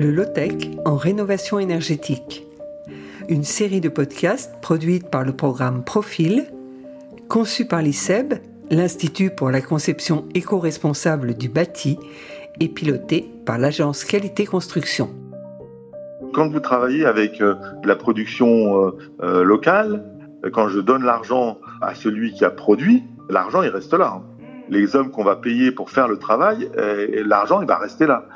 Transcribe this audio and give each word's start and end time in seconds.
Le 0.00 0.10
Low-Tech 0.12 0.54
en 0.86 0.96
rénovation 0.96 1.58
énergétique. 1.58 2.46
Une 3.28 3.44
série 3.44 3.82
de 3.82 3.90
podcasts 3.90 4.58
produite 4.62 5.10
par 5.10 5.24
le 5.24 5.34
programme 5.34 5.84
Profil, 5.84 6.46
conçu 7.28 7.66
par 7.66 7.82
l'ICEB, 7.82 8.32
l'Institut 8.70 9.28
pour 9.28 9.50
la 9.50 9.60
conception 9.60 10.24
éco-responsable 10.34 11.34
du 11.34 11.50
bâti, 11.50 11.98
et 12.60 12.68
piloté 12.68 13.30
par 13.44 13.58
l'agence 13.58 14.04
Qualité 14.04 14.46
Construction. 14.46 15.10
Quand 16.32 16.48
vous 16.48 16.60
travaillez 16.60 17.04
avec 17.04 17.42
euh, 17.42 17.56
la 17.84 17.94
production 17.94 18.86
euh, 18.86 18.90
euh, 19.22 19.44
locale, 19.44 20.02
quand 20.54 20.68
je 20.68 20.80
donne 20.80 21.04
l'argent 21.04 21.58
à 21.82 21.94
celui 21.94 22.32
qui 22.32 22.46
a 22.46 22.50
produit, 22.50 23.04
l'argent 23.28 23.62
il 23.62 23.68
reste 23.68 23.92
là. 23.92 24.14
Hein. 24.16 24.22
Les 24.70 24.96
hommes 24.96 25.10
qu'on 25.10 25.24
va 25.24 25.36
payer 25.36 25.72
pour 25.72 25.90
faire 25.90 26.08
le 26.08 26.16
travail, 26.16 26.70
l'argent 27.26 27.60
il 27.60 27.66
va 27.66 27.76
rester 27.76 28.06
là 28.06 28.28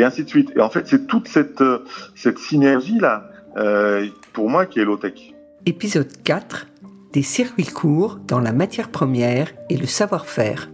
et 0.00 0.04
ainsi 0.04 0.24
de 0.24 0.28
suite. 0.28 0.52
Et 0.56 0.60
en 0.60 0.70
fait, 0.70 0.86
c'est 0.86 1.06
toute 1.06 1.28
cette, 1.28 1.60
euh, 1.60 1.84
cette 2.14 2.38
synergie-là, 2.38 3.30
euh, 3.56 4.06
pour 4.32 4.48
moi, 4.48 4.66
qui 4.66 4.80
est 4.80 4.84
low-tech. 4.84 5.34
Épisode 5.66 6.10
4 6.24 6.66
des 7.12 7.22
circuits 7.22 7.66
courts 7.66 8.20
dans 8.26 8.38
la 8.38 8.52
matière 8.52 8.88
première 8.88 9.48
et 9.68 9.76
le 9.76 9.86
savoir-faire. 9.86 10.70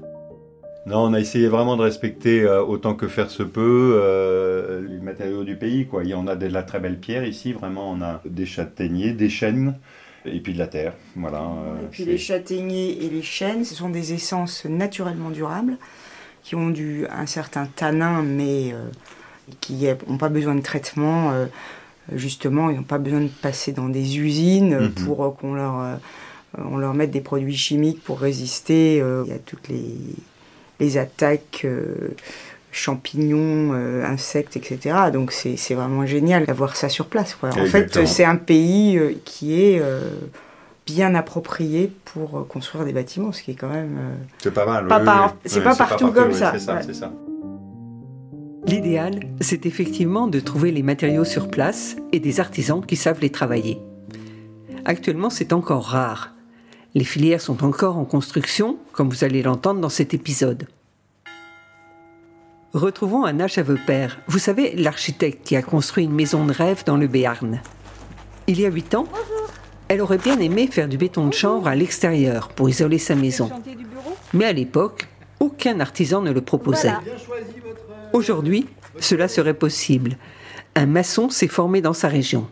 Non, 0.85 0.99
on 0.99 1.15
a 1.15 1.19
essayé 1.19 1.49
vraiment 1.49 1.79
de 1.79 1.83
respecter 1.83 2.43
euh, 2.43 2.63
autant 2.63 2.95
que 2.95 3.09
faire 3.09 3.31
se 3.31 3.43
peut 3.43 4.85
les 4.89 5.01
matériaux 5.01 5.45
du 5.45 5.57
pays. 5.57 5.87
Quoi. 5.87 6.05
Il 6.05 6.11
y 6.11 6.15
en 6.15 6.27
a 6.27 6.37
de 6.37 6.47
la 6.47 6.63
très 6.63 6.79
belle 6.79 6.99
pierre 7.01 7.25
ici, 7.25 7.53
vraiment 7.53 7.91
on 7.91 8.03
a 8.03 8.21
des 8.27 8.47
châtaigniers, 8.47 9.13
des 9.13 9.31
chênes 9.31 9.79
et 10.27 10.41
puis 10.41 10.53
de 10.53 10.59
la 10.59 10.67
terre. 10.67 10.93
Voilà, 11.17 11.51
et 11.83 11.87
puis 11.91 12.05
les 12.05 12.19
châtaigniers 12.19 13.05
et 13.05 13.09
les 13.09 13.23
chênes, 13.23 13.65
ce 13.65 13.75
sont 13.75 13.89
des 13.89 14.13
essences 14.13 14.67
naturellement 14.67 15.31
durables 15.31 15.79
qui 16.47 16.55
ont 16.55 16.71
du, 16.71 17.09
un 17.09 17.27
certain 17.27 17.67
tanin, 17.67 18.23
mais 18.23 18.73
euh, 18.73 18.87
qui 19.61 19.87
n'ont 20.09 20.19
pas 20.19 20.29
besoin 20.29 20.55
de 20.55 20.63
traitement. 20.63 21.33
Euh, 21.33 21.47
justement, 22.15 22.71
ils 22.71 22.77
n'ont 22.77 22.83
pas 22.83 22.99
besoin 22.99 23.21
de 23.21 23.29
passer 23.29 23.73
dans 23.73 23.89
des 23.89 24.19
usines 24.19 24.79
mhm. 24.79 24.91
pour 24.91 25.25
euh, 25.25 25.31
qu'on 25.31 25.55
leur, 25.55 25.99
on 26.59 26.77
leur 26.77 26.95
mette 26.95 27.11
des 27.11 27.21
produits 27.21 27.57
chimiques 27.57 28.03
pour 28.03 28.21
résister. 28.21 28.97
Il 28.97 29.31
y 29.31 29.35
a 29.35 29.39
toutes 29.45 29.69
les, 29.69 29.97
les 30.81 30.99
attaques 30.99 31.67
champignons, 32.73 33.73
insectes, 34.05 34.57
etc. 34.57 34.97
Donc 35.13 35.33
c'est 35.33 35.75
vraiment 35.75 36.07
génial 36.07 36.47
d'avoir 36.47 36.77
ça 36.77 36.89
sur 36.89 37.07
place. 37.07 37.37
En 37.43 37.67
fait, 37.67 38.07
c'est 38.07 38.25
un 38.25 38.37
pays 38.37 39.19
qui 39.25 39.61
est 39.61 39.83
bien 40.87 41.15
approprié 41.17 41.93
pour 42.05 42.39
euh, 42.39 42.43
construire 42.45 42.85
des 42.85 42.93
bâtiments, 42.93 43.33
ce 43.33 43.43
qui 43.43 43.51
est 43.51 43.55
quand 43.55 43.69
même. 43.69 43.97
Euh, 43.99 44.15
c'est 44.39 44.55
pas 44.55 44.65
mal. 44.65 44.87
c'est 45.45 45.63
pas, 45.63 45.75
partout 45.75 46.13
comme 46.13 46.33
ça. 46.33 46.53
C'est 46.53 46.95
ça, 46.95 47.13
L'idéal, 48.67 49.21
c'est 49.41 49.65
effectivement 49.65 50.27
de 50.27 50.41
trouver 50.41 50.73
les 50.73 50.83
matériaux 50.83 51.25
sur 51.25 51.49
place 51.49 51.97
et 52.13 52.19
des 52.19 52.41
artisans 52.41 52.85
qui 52.85 52.97
savent 52.97 53.21
les 53.21 53.31
travailler. 53.31 53.79
Actuellement, 54.85 55.31
c'est 55.31 55.53
encore 55.53 55.85
rare. 55.85 56.35
Les 56.95 57.05
filières 57.05 57.41
sont 57.41 57.65
encore 57.65 57.97
en 57.97 58.05
construction, 58.05 58.77
comme 58.93 59.09
vous 59.09 59.23
allez 59.23 59.43
l'entendre 59.43 59.81
dans 59.81 59.89
cet 59.89 60.15
épisode. 60.15 60.67
Retrouvons 62.73 63.25
un 63.25 63.39
Père, 63.87 64.19
vous 64.27 64.39
savez, 64.39 64.75
l'architecte 64.75 65.47
qui 65.47 65.55
a 65.55 65.63
construit 65.63 66.05
une 66.05 66.15
maison 66.15 66.45
de 66.45 66.53
rêve 66.53 66.83
dans 66.85 66.97
le 66.97 67.07
Béarn. 67.07 67.61
Il 68.49 68.61
y 68.61 68.67
a 68.67 68.71
huit 68.71 68.95
ans, 68.97 69.07
elle 69.89 70.01
aurait 70.01 70.19
bien 70.19 70.39
aimé 70.41 70.67
faire 70.67 70.89
du 70.89 70.99
béton 70.99 71.29
de 71.29 71.33
chanvre 71.33 71.69
à 71.69 71.77
l'extérieur 71.77 72.49
pour 72.49 72.69
isoler 72.69 72.99
sa 72.99 73.15
maison. 73.15 73.49
Mais 74.35 74.47
à 74.47 74.53
l'époque, 74.53 75.07
aucun 75.39 75.81
artisan 75.81 76.23
ne 76.23 76.33
le 76.33 76.41
proposait. 76.41 76.93
Aujourd'hui, 78.17 78.67
cela 78.99 79.29
serait 79.29 79.53
possible. 79.53 80.17
Un 80.75 80.87
maçon 80.87 81.29
s'est 81.29 81.49
formé 81.49 81.83
dans 81.83 81.93
sa 81.93 82.09
région. 82.09 82.49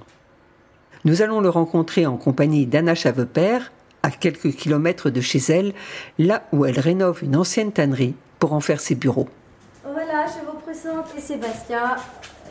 Nous 1.07 1.23
allons 1.23 1.41
le 1.41 1.49
rencontrer 1.49 2.05
en 2.05 2.19
compagnie 2.19 2.67
d'Anna 2.67 2.95
Chavepère, 2.95 3.73
à 4.03 4.11
quelques 4.11 4.51
kilomètres 4.51 5.09
de 5.09 5.23
chez 5.23 5.39
elle, 5.39 5.73
là 6.19 6.43
où 6.53 6.67
elle 6.67 6.79
rénove 6.79 7.25
une 7.25 7.35
ancienne 7.35 7.73
tannerie 7.73 8.15
pour 8.39 8.53
en 8.53 8.61
faire 8.61 8.79
ses 8.79 8.95
bureaux. 8.95 9.27
Voilà, 9.85 10.27
je 10.27 10.45
vous 10.47 10.59
présente 10.59 11.07
Sébastien, 11.19 11.97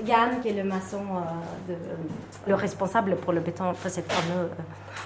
Yann, 0.08 0.42
qui 0.42 0.48
est 0.48 0.64
le 0.64 0.68
maçon, 0.68 0.98
euh, 0.98 1.72
de, 1.72 1.78
le 2.48 2.56
responsable 2.56 3.16
pour 3.18 3.32
le 3.32 3.42
béton, 3.42 3.76
cette 3.90 4.12
fameux 4.12 4.50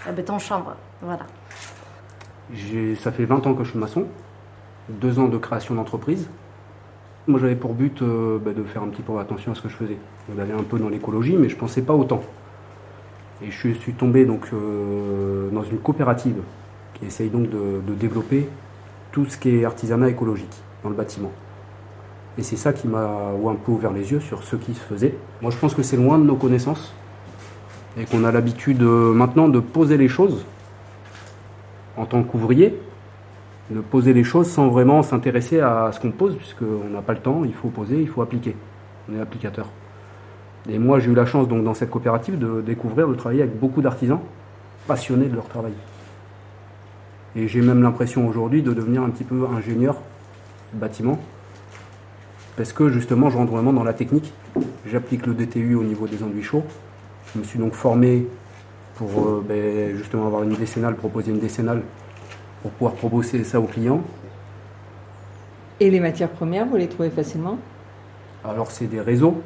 euh, 0.07 0.11
béton 0.13 0.39
chambre. 0.39 0.77
Voilà. 1.01 1.25
Ça 3.03 3.11
fait 3.11 3.25
20 3.25 3.45
ans 3.47 3.53
que 3.53 3.65
je 3.65 3.71
suis 3.71 3.79
maçon, 3.79 4.07
deux 4.87 5.19
ans 5.19 5.27
de 5.27 5.37
création 5.37 5.75
d'entreprise. 5.75 6.29
Moi, 7.27 7.39
j'avais 7.39 7.55
pour 7.55 7.73
but 7.73 8.01
euh, 8.01 8.39
bah, 8.39 8.53
de 8.53 8.63
faire 8.63 8.83
un 8.83 8.87
petit 8.87 9.01
peu 9.01 9.17
attention 9.19 9.51
à 9.51 9.55
ce 9.55 9.61
que 9.61 9.69
je 9.69 9.75
faisais, 9.75 9.97
d'aller 10.29 10.53
un 10.53 10.63
peu 10.63 10.79
dans 10.79 10.89
l'écologie, 10.89 11.35
mais 11.37 11.49
je 11.49 11.55
ne 11.55 11.59
pensais 11.59 11.81
pas 11.81 11.93
autant. 11.93 12.21
Et 13.41 13.51
je 13.51 13.73
suis 13.73 13.93
tombé 13.93 14.25
donc 14.25 14.49
dans 15.51 15.61
une 15.61 15.77
coopérative 15.77 16.37
qui 16.95 17.05
essaye 17.05 17.29
donc 17.29 17.49
de, 17.51 17.81
de 17.87 17.93
développer 17.93 18.47
tout 19.11 19.25
ce 19.25 19.37
qui 19.37 19.49
est 19.49 19.65
artisanat 19.65 20.09
écologique 20.09 20.55
dans 20.83 20.89
le 20.89 20.95
bâtiment. 20.95 21.31
Et 22.37 22.43
c'est 22.43 22.55
ça 22.55 22.71
qui 22.71 22.87
m'a 22.87 23.31
un 23.47 23.55
peu 23.55 23.71
ouvert 23.71 23.91
les 23.91 24.11
yeux 24.11 24.19
sur 24.19 24.43
ce 24.43 24.55
qui 24.55 24.73
se 24.73 24.79
faisait. 24.79 25.15
Moi, 25.41 25.51
je 25.51 25.57
pense 25.57 25.73
que 25.73 25.81
c'est 25.81 25.97
loin 25.97 26.19
de 26.19 26.23
nos 26.23 26.35
connaissances 26.35 26.93
et 27.99 28.05
qu'on 28.05 28.23
a 28.23 28.31
l'habitude 28.31 28.83
euh, 28.83 29.11
maintenant 29.11 29.47
de 29.47 29.59
poser 29.59 29.97
les 29.97 30.07
choses 30.07 30.45
en 31.95 32.05
tant 32.05 32.21
qu'ouvrier, 32.21 32.79
de 33.69 33.81
poser 33.81 34.13
les 34.13 34.23
choses 34.23 34.49
sans 34.49 34.69
vraiment 34.69 35.03
s'intéresser 35.03 35.59
à 35.59 35.91
ce 35.91 35.99
qu'on 35.99 36.11
pose, 36.11 36.35
puisqu'on 36.35 36.89
n'a 36.91 37.01
pas 37.01 37.13
le 37.13 37.19
temps, 37.19 37.43
il 37.43 37.53
faut 37.53 37.69
poser, 37.69 37.99
il 37.99 38.07
faut 38.07 38.21
appliquer. 38.21 38.55
On 39.09 39.17
est 39.17 39.21
applicateur. 39.21 39.67
Et 40.69 40.79
moi, 40.79 40.99
j'ai 40.99 41.11
eu 41.11 41.15
la 41.15 41.25
chance 41.25 41.47
donc 41.47 41.63
dans 41.63 41.73
cette 41.73 41.89
coopérative 41.89 42.37
de 42.37 42.61
découvrir, 42.61 43.07
de 43.07 43.15
travailler 43.15 43.41
avec 43.43 43.57
beaucoup 43.59 43.81
d'artisans 43.81 44.19
passionnés 44.85 45.27
de 45.27 45.35
leur 45.35 45.47
travail. 45.47 45.73
Et 47.35 47.47
j'ai 47.47 47.61
même 47.61 47.83
l'impression 47.83 48.27
aujourd'hui 48.27 48.61
de 48.61 48.73
devenir 48.73 49.03
un 49.03 49.09
petit 49.09 49.23
peu 49.23 49.45
ingénieur 49.55 49.95
bâtiment, 50.73 51.19
parce 52.55 52.73
que 52.73 52.89
justement 52.89 53.29
je 53.29 53.37
rentre 53.37 53.51
vraiment 53.51 53.73
dans 53.73 53.83
la 53.83 53.93
technique. 53.93 54.33
J'applique 54.85 55.25
le 55.25 55.33
DTU 55.33 55.75
au 55.75 55.83
niveau 55.83 56.07
des 56.07 56.23
enduits 56.23 56.43
chauds. 56.43 56.63
Je 57.33 57.39
me 57.39 57.43
suis 57.43 57.59
donc 57.59 57.73
formé 57.73 58.25
pour 58.95 59.27
euh, 59.27 59.45
ben, 59.47 59.95
justement 59.95 60.25
avoir 60.25 60.43
une 60.43 60.55
décennale, 60.55 60.95
proposer 60.95 61.31
une 61.31 61.39
décennale 61.39 61.83
pour 62.67 62.71
pouvoir 62.71 62.93
proposer 62.93 63.43
ça 63.43 63.59
aux 63.59 63.65
clients. 63.65 64.01
Et 65.79 65.89
les 65.89 65.99
matières 65.99 66.29
premières, 66.29 66.65
vous 66.65 66.75
les 66.75 66.87
trouvez 66.87 67.09
facilement? 67.09 67.57
Alors 68.43 68.71
c'est 68.71 68.87
des 68.87 68.99
réseaux. 68.99 69.41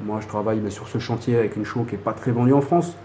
Moi 0.00 0.18
je 0.20 0.26
travaille 0.26 0.70
sur 0.70 0.88
ce 0.88 0.98
chantier 0.98 1.36
avec 1.36 1.56
une 1.56 1.64
chaux 1.64 1.84
qui 1.84 1.92
n'est 1.92 1.98
pas 2.02 2.12
très 2.12 2.32
vendue 2.32 2.52
en 2.52 2.60
France. 2.60 2.96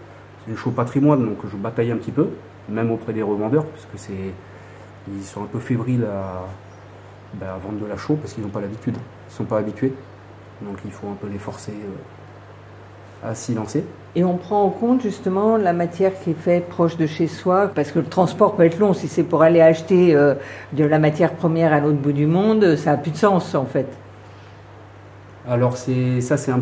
C'est 0.44 0.50
une 0.50 0.56
chaux 0.56 0.70
patrimoine, 0.70 1.24
donc 1.24 1.38
je 1.50 1.56
bataille 1.56 1.92
un 1.92 1.96
petit 1.96 2.10
peu, 2.10 2.30
même 2.68 2.90
auprès 2.90 3.12
des 3.12 3.22
revendeurs, 3.22 3.64
parce 3.64 3.86
que 3.86 3.96
c'est 3.96 4.32
ils 5.06 5.22
sont 5.22 5.42
un 5.42 5.46
peu 5.46 5.58
fébriles 5.58 6.04
à, 6.04 6.46
ben, 7.34 7.48
à 7.48 7.58
vendre 7.58 7.78
de 7.78 7.86
la 7.86 7.96
chaux 7.96 8.16
parce 8.16 8.32
qu'ils 8.32 8.42
n'ont 8.42 8.50
pas 8.50 8.60
l'habitude 8.60 8.96
sont 9.28 9.44
pas 9.44 9.58
habitués. 9.58 9.92
Donc 10.62 10.78
il 10.84 10.90
faut 10.90 11.08
un 11.08 11.14
peu 11.14 11.28
les 11.28 11.38
forcer 11.38 11.72
euh, 11.72 11.92
à 13.24 13.34
s'y 13.34 13.54
lancer. 13.54 13.84
Et 14.16 14.24
on 14.24 14.36
prend 14.36 14.62
en 14.62 14.70
compte 14.70 15.02
justement 15.02 15.56
la 15.56 15.72
matière 15.72 16.12
qui 16.20 16.30
est 16.30 16.38
faite 16.38 16.68
proche 16.68 16.96
de 16.96 17.06
chez 17.06 17.26
soi, 17.26 17.70
parce 17.74 17.90
que 17.90 17.98
le 17.98 18.04
transport 18.04 18.54
peut 18.54 18.64
être 18.64 18.78
long. 18.78 18.92
Si 18.92 19.08
c'est 19.08 19.24
pour 19.24 19.42
aller 19.42 19.60
acheter 19.60 20.14
euh, 20.14 20.34
de 20.72 20.84
la 20.84 20.98
matière 20.98 21.32
première 21.32 21.72
à 21.72 21.80
l'autre 21.80 21.98
bout 21.98 22.12
du 22.12 22.26
monde, 22.26 22.76
ça 22.76 22.92
n'a 22.92 22.96
plus 22.96 23.10
de 23.10 23.16
sens 23.16 23.54
en 23.54 23.64
fait. 23.64 23.88
Alors 25.48 25.76
c'est 25.76 26.20
ça 26.20 26.36
c'est 26.36 26.52
un, 26.52 26.60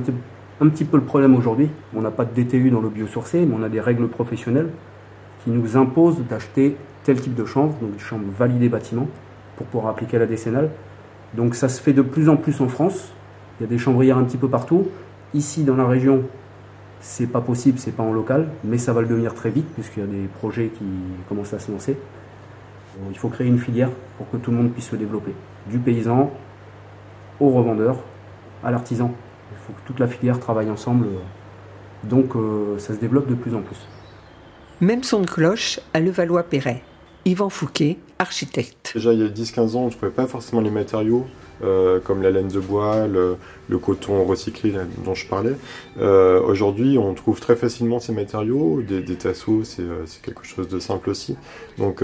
un 0.61 0.69
petit 0.69 0.85
peu 0.85 0.97
le 0.97 1.03
problème 1.03 1.37
aujourd'hui. 1.37 1.69
On 1.95 2.01
n'a 2.01 2.11
pas 2.11 2.25
de 2.25 2.33
DTU 2.33 2.71
dans 2.71 2.81
le 2.81 2.89
biosourcé, 2.89 3.45
mais 3.45 3.55
on 3.59 3.63
a 3.63 3.69
des 3.69 3.81
règles 3.81 4.09
professionnelles 4.09 4.69
qui 5.45 5.51
nous 5.51 5.77
imposent 5.77 6.21
d'acheter 6.29 6.77
tel 7.05 7.21
type 7.21 7.35
de 7.35 7.45
chanvre, 7.45 7.75
donc 7.81 7.93
des 7.93 7.99
chambres 7.99 8.31
validées 8.39 8.69
bâtiment, 8.69 9.09
pour 9.57 9.67
pouvoir 9.67 9.93
appliquer 9.93 10.19
la 10.19 10.27
décennale. 10.27 10.71
Donc 11.35 11.55
ça 11.55 11.69
se 11.69 11.83
fait 11.83 11.93
de 11.93 12.03
plus 12.03 12.29
en 12.29 12.37
plus 12.37 12.61
en 12.61 12.69
France. 12.69 13.13
Il 13.59 13.65
y 13.65 13.67
a 13.67 13.69
des 13.69 13.79
chambrières 13.79 14.19
un 14.19 14.25
petit 14.25 14.37
peu 14.37 14.49
partout. 14.49 14.87
Ici, 15.35 15.65
dans 15.65 15.77
la 15.77 15.87
région, 15.87 16.23
c'est 17.03 17.27
pas 17.27 17.41
possible, 17.41 17.79
c'est 17.79 17.93
pas 17.93 18.05
en 18.05 18.13
local, 18.13 18.49
mais 18.65 18.79
ça 18.79 18.93
va 18.93 19.03
le 19.03 19.09
devenir 19.09 19.35
très 19.35 19.51
vite 19.51 19.67
puisqu'il 19.75 20.01
y 20.01 20.03
a 20.05 20.07
des 20.07 20.29
projets 20.39 20.69
qui 20.69 20.85
commencent 21.29 21.53
à 21.53 21.59
se 21.59 21.71
lancer. 21.71 21.97
il 23.11 23.19
faut 23.19 23.29
créer 23.29 23.49
une 23.49 23.59
filière 23.59 23.91
pour 24.17 24.31
que 24.31 24.37
tout 24.37 24.53
le 24.53 24.57
monde 24.57 24.71
puisse 24.73 24.89
se 24.89 24.97
développer. 24.97 25.35
Du 25.67 25.79
paysan 25.79 26.31
au 27.41 27.51
revendeur, 27.51 27.99
à 28.63 28.71
l'artisan. 28.71 29.13
Il 29.51 29.59
faut 29.67 29.73
que 29.73 29.87
toute 29.87 29.99
la 29.99 30.07
filière 30.07 30.39
travaille 30.39 30.71
ensemble. 30.71 31.09
Donc 32.05 32.37
euh, 32.37 32.79
ça 32.79 32.95
se 32.95 33.01
développe 33.01 33.29
de 33.29 33.35
plus 33.35 33.55
en 33.55 33.63
plus. 33.63 33.89
Même 34.81 35.03
son 35.03 35.21
de 35.21 35.27
cloche 35.27 35.81
à 35.93 36.01
Levallois-Perret. 36.01 36.83
Yvan 37.25 37.49
Fouquet, 37.49 37.99
architecte. 38.19 38.93
Déjà, 38.95 39.13
il 39.13 39.21
y 39.21 39.25
a 39.25 39.29
10-15 39.29 39.77
ans, 39.77 39.83
on 39.83 39.87
ne 39.87 39.91
trouvait 39.91 40.11
pas 40.11 40.27
forcément 40.27 40.61
les 40.61 40.71
matériaux, 40.71 41.27
euh, 41.63 42.01
comme 42.01 42.23
la 42.23 42.31
laine 42.31 42.49
de 42.49 42.61
bois, 42.61 43.07
le, 43.07 43.37
coton 43.79 44.25
recyclé 44.25 44.75
dont 45.05 45.15
je 45.15 45.27
parlais. 45.27 45.55
Euh, 46.01 46.41
aujourd'hui, 46.41 46.99
on 46.99 47.15
trouve 47.15 47.41
très 47.41 47.57
facilement 47.57 48.01
ces 48.01 48.13
matériaux. 48.13 48.83
Des, 48.83 49.03
tasseaux, 49.17 49.63
euh, 49.79 50.03
c'est 50.07 50.23
quelque 50.23 50.45
chose 50.45 50.69
de 50.69 50.79
simple 50.79 51.11
aussi. 51.11 51.37
Donc, 51.79 52.03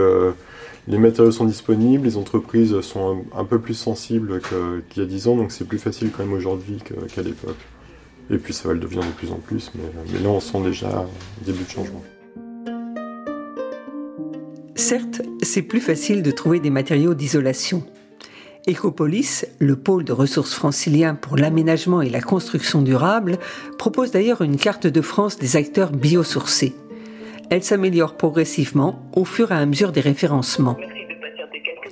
les 0.88 0.98
matériaux 0.98 1.32
sont 1.32 1.44
disponibles, 1.44 2.04
les 2.04 2.16
entreprises 2.16 2.80
sont 2.80 3.24
un, 3.36 3.44
peu 3.44 3.58
plus 3.58 3.74
sensibles 3.74 4.40
qu'il 4.88 5.02
y 5.02 5.06
a 5.06 5.08
10 5.08 5.28
ans, 5.28 5.36
donc 5.36 5.52
c'est 5.52 5.66
plus 5.66 5.78
facile 5.78 6.10
quand 6.10 6.24
même 6.24 6.32
aujourd'hui 6.32 6.78
qu'à 7.14 7.22
l'époque. 7.22 7.58
Et 8.30 8.38
puis 8.38 8.52
ça 8.52 8.68
va 8.68 8.74
le 8.74 8.80
devenir 8.80 9.04
de 9.04 9.10
plus 9.10 9.30
en 9.30 9.36
plus, 9.36 9.70
mais, 9.74 10.20
là 10.20 10.28
on 10.28 10.40
sent 10.40 10.60
déjà 10.62 10.88
un 10.88 11.44
début 11.44 11.64
de 11.64 11.70
changement. 11.70 12.02
Certes, 14.74 15.22
c'est 15.42 15.62
plus 15.62 15.80
facile 15.80 16.22
de 16.22 16.30
trouver 16.30 16.60
des 16.60 16.70
matériaux 16.70 17.12
d'isolation. 17.12 17.82
Ecopolis, 18.68 19.46
le 19.58 19.76
pôle 19.76 20.04
de 20.04 20.12
ressources 20.12 20.54
francilien 20.54 21.14
pour 21.14 21.36
l'aménagement 21.36 22.02
et 22.02 22.10
la 22.10 22.20
construction 22.20 22.82
durable, 22.82 23.38
propose 23.78 24.10
d'ailleurs 24.10 24.42
une 24.42 24.56
carte 24.56 24.86
de 24.86 25.00
France 25.00 25.38
des 25.38 25.56
acteurs 25.56 25.90
biosourcés. 25.90 26.74
Elle 27.50 27.62
s'améliore 27.62 28.16
progressivement 28.16 29.08
au 29.14 29.24
fur 29.24 29.52
et 29.52 29.54
à 29.54 29.64
mesure 29.64 29.92
des 29.92 30.02
référencements. 30.02 30.76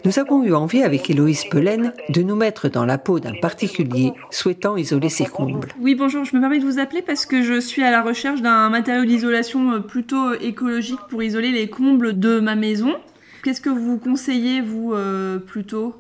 Nous 0.06 0.20
avons 0.20 0.44
eu 0.44 0.54
envie 0.54 0.84
avec 0.84 1.10
Héloïse 1.10 1.46
Pelaine 1.50 1.92
de 2.10 2.22
nous 2.22 2.36
mettre 2.36 2.68
dans 2.68 2.84
la 2.84 2.96
peau 2.96 3.18
d'un 3.18 3.34
particulier 3.40 4.12
souhaitant 4.30 4.76
isoler 4.76 5.08
ses 5.08 5.24
combles. 5.24 5.68
Oui, 5.80 5.96
bonjour, 5.96 6.24
je 6.24 6.36
me 6.36 6.40
permets 6.40 6.60
de 6.60 6.64
vous 6.64 6.78
appeler 6.78 7.02
parce 7.02 7.26
que 7.26 7.42
je 7.42 7.58
suis 7.58 7.82
à 7.82 7.90
la 7.90 8.02
recherche 8.02 8.40
d'un 8.40 8.70
matériau 8.70 9.04
d'isolation 9.04 9.72
euh, 9.72 9.80
plutôt 9.80 10.34
écologique 10.34 11.00
pour 11.08 11.24
isoler 11.24 11.50
les 11.50 11.68
combles 11.68 12.20
de 12.20 12.38
ma 12.38 12.54
maison. 12.54 12.94
Qu'est-ce 13.42 13.60
que 13.60 13.68
vous 13.68 13.98
conseillez, 13.98 14.60
vous, 14.60 14.92
euh, 14.94 15.38
plutôt 15.38 15.96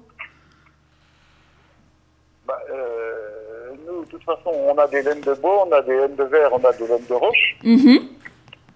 bah, 2.46 2.58
euh, 2.70 3.72
Nous, 3.88 4.04
de 4.04 4.08
toute 4.08 4.15
façon, 4.26 4.50
on 4.68 4.76
a 4.78 4.86
des 4.88 5.02
laines 5.02 5.20
de 5.20 5.34
bois, 5.34 5.66
on 5.66 5.72
a 5.72 5.80
des 5.82 5.96
laines 5.96 6.16
de 6.16 6.24
verre, 6.24 6.50
on 6.52 6.64
a 6.64 6.72
des 6.72 6.86
laines 6.86 7.06
de 7.08 7.14
roche. 7.14 7.56
Mhm. 7.64 7.98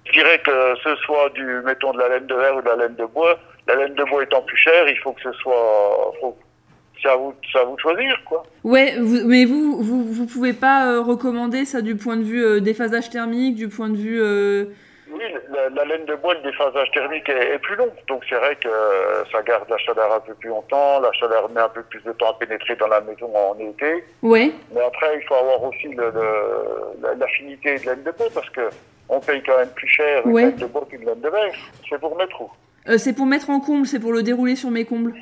Je 0.06 0.12
dirais 0.12 0.40
que 0.44 0.50
ce 0.82 0.96
soit 1.04 1.30
du, 1.34 1.44
mettons, 1.64 1.92
de 1.92 1.98
la 1.98 2.08
laine 2.08 2.26
de 2.26 2.34
verre 2.34 2.56
ou 2.56 2.62
de 2.62 2.66
la 2.68 2.76
laine 2.76 2.94
de 2.96 3.04
bois, 3.06 3.38
la 3.68 3.74
laine 3.76 3.94
de 3.94 4.04
bois 4.04 4.22
étant 4.22 4.42
plus 4.42 4.56
chère, 4.56 4.88
il 4.88 4.96
faut 4.98 5.12
que 5.12 5.22
ce 5.22 5.32
soit, 5.34 6.12
faut, 6.20 6.36
c'est 7.02 7.08
à 7.08 7.16
vous, 7.16 7.34
c'est 7.52 7.58
à 7.58 7.64
vous 7.64 7.76
de 7.76 7.80
choisir, 7.80 8.20
quoi. 8.24 8.42
Ouais, 8.64 8.96
vous- 8.98 9.26
mais 9.26 9.44
vous, 9.44 9.82
vous, 9.82 10.04
vous 10.12 10.26
pouvez 10.26 10.52
pas 10.52 10.86
euh, 10.90 11.00
recommander 11.00 11.64
ça 11.64 11.80
du 11.82 11.96
point 11.96 12.16
de 12.16 12.22
vue 12.24 12.44
euh, 12.44 12.60
déphasage 12.60 13.10
thermique, 13.10 13.54
du 13.54 13.68
point 13.68 13.88
de 13.88 13.96
vue. 13.96 14.20
euh, 14.20 14.64
Oui, 15.12 15.22
la, 15.52 15.68
la 15.70 15.84
laine 15.84 16.04
de 16.06 16.14
bois, 16.14 16.34
le 16.34 16.42
déphasage 16.42 16.90
thermique 16.92 17.28
est, 17.28 17.54
est 17.54 17.58
plus 17.58 17.76
long, 17.76 17.88
donc 18.08 18.22
c'est 18.28 18.36
vrai 18.36 18.56
que 18.56 18.68
euh, 18.68 19.24
ça 19.32 19.42
garde 19.42 19.68
la 19.68 19.78
chaleur 19.78 20.12
un 20.14 20.20
peu 20.20 20.34
plus 20.34 20.48
longtemps, 20.50 21.00
la 21.00 21.12
chaleur 21.12 21.50
met 21.50 21.60
un 21.60 21.68
peu 21.68 21.82
plus 21.82 22.02
de 22.02 22.12
temps 22.12 22.30
à 22.30 22.34
pénétrer 22.38 22.76
dans 22.76 22.86
la 22.88 23.00
maison 23.00 23.30
en 23.34 23.56
été. 23.58 24.04
Ouais. 24.22 24.52
Mais 24.74 24.80
après, 24.82 25.08
il 25.20 25.22
faut 25.26 25.34
avoir 25.34 25.62
aussi 25.64 25.88
le, 25.88 26.10
le- 26.10 27.02
la- 27.02 27.14
l'affinité 27.14 27.78
de 27.78 27.86
laine 27.86 28.02
de 28.04 28.10
bois, 28.12 28.28
parce 28.32 28.48
que 28.50 28.68
on 29.08 29.20
paye 29.20 29.42
quand 29.44 29.58
même 29.58 29.70
plus 29.70 29.88
cher 29.88 30.24
une 30.26 30.32
Ouais. 30.32 30.42
laine 30.46 30.56
de 30.56 30.66
bois 30.66 30.86
qu'une 30.88 31.04
laine 31.04 31.20
de 31.20 31.28
verre. 31.28 31.54
C'est 31.88 31.98
pour 31.98 32.16
mettre 32.16 32.40
où? 32.40 32.50
Euh, 32.88 32.96
c'est 32.98 33.12
pour 33.12 33.26
mettre 33.26 33.50
en 33.50 33.60
comble, 33.60 33.86
c'est 33.86 33.98
pour 34.00 34.12
le 34.12 34.22
dérouler 34.22 34.56
sur 34.56 34.70
mes 34.70 34.84
combles. 34.84 35.14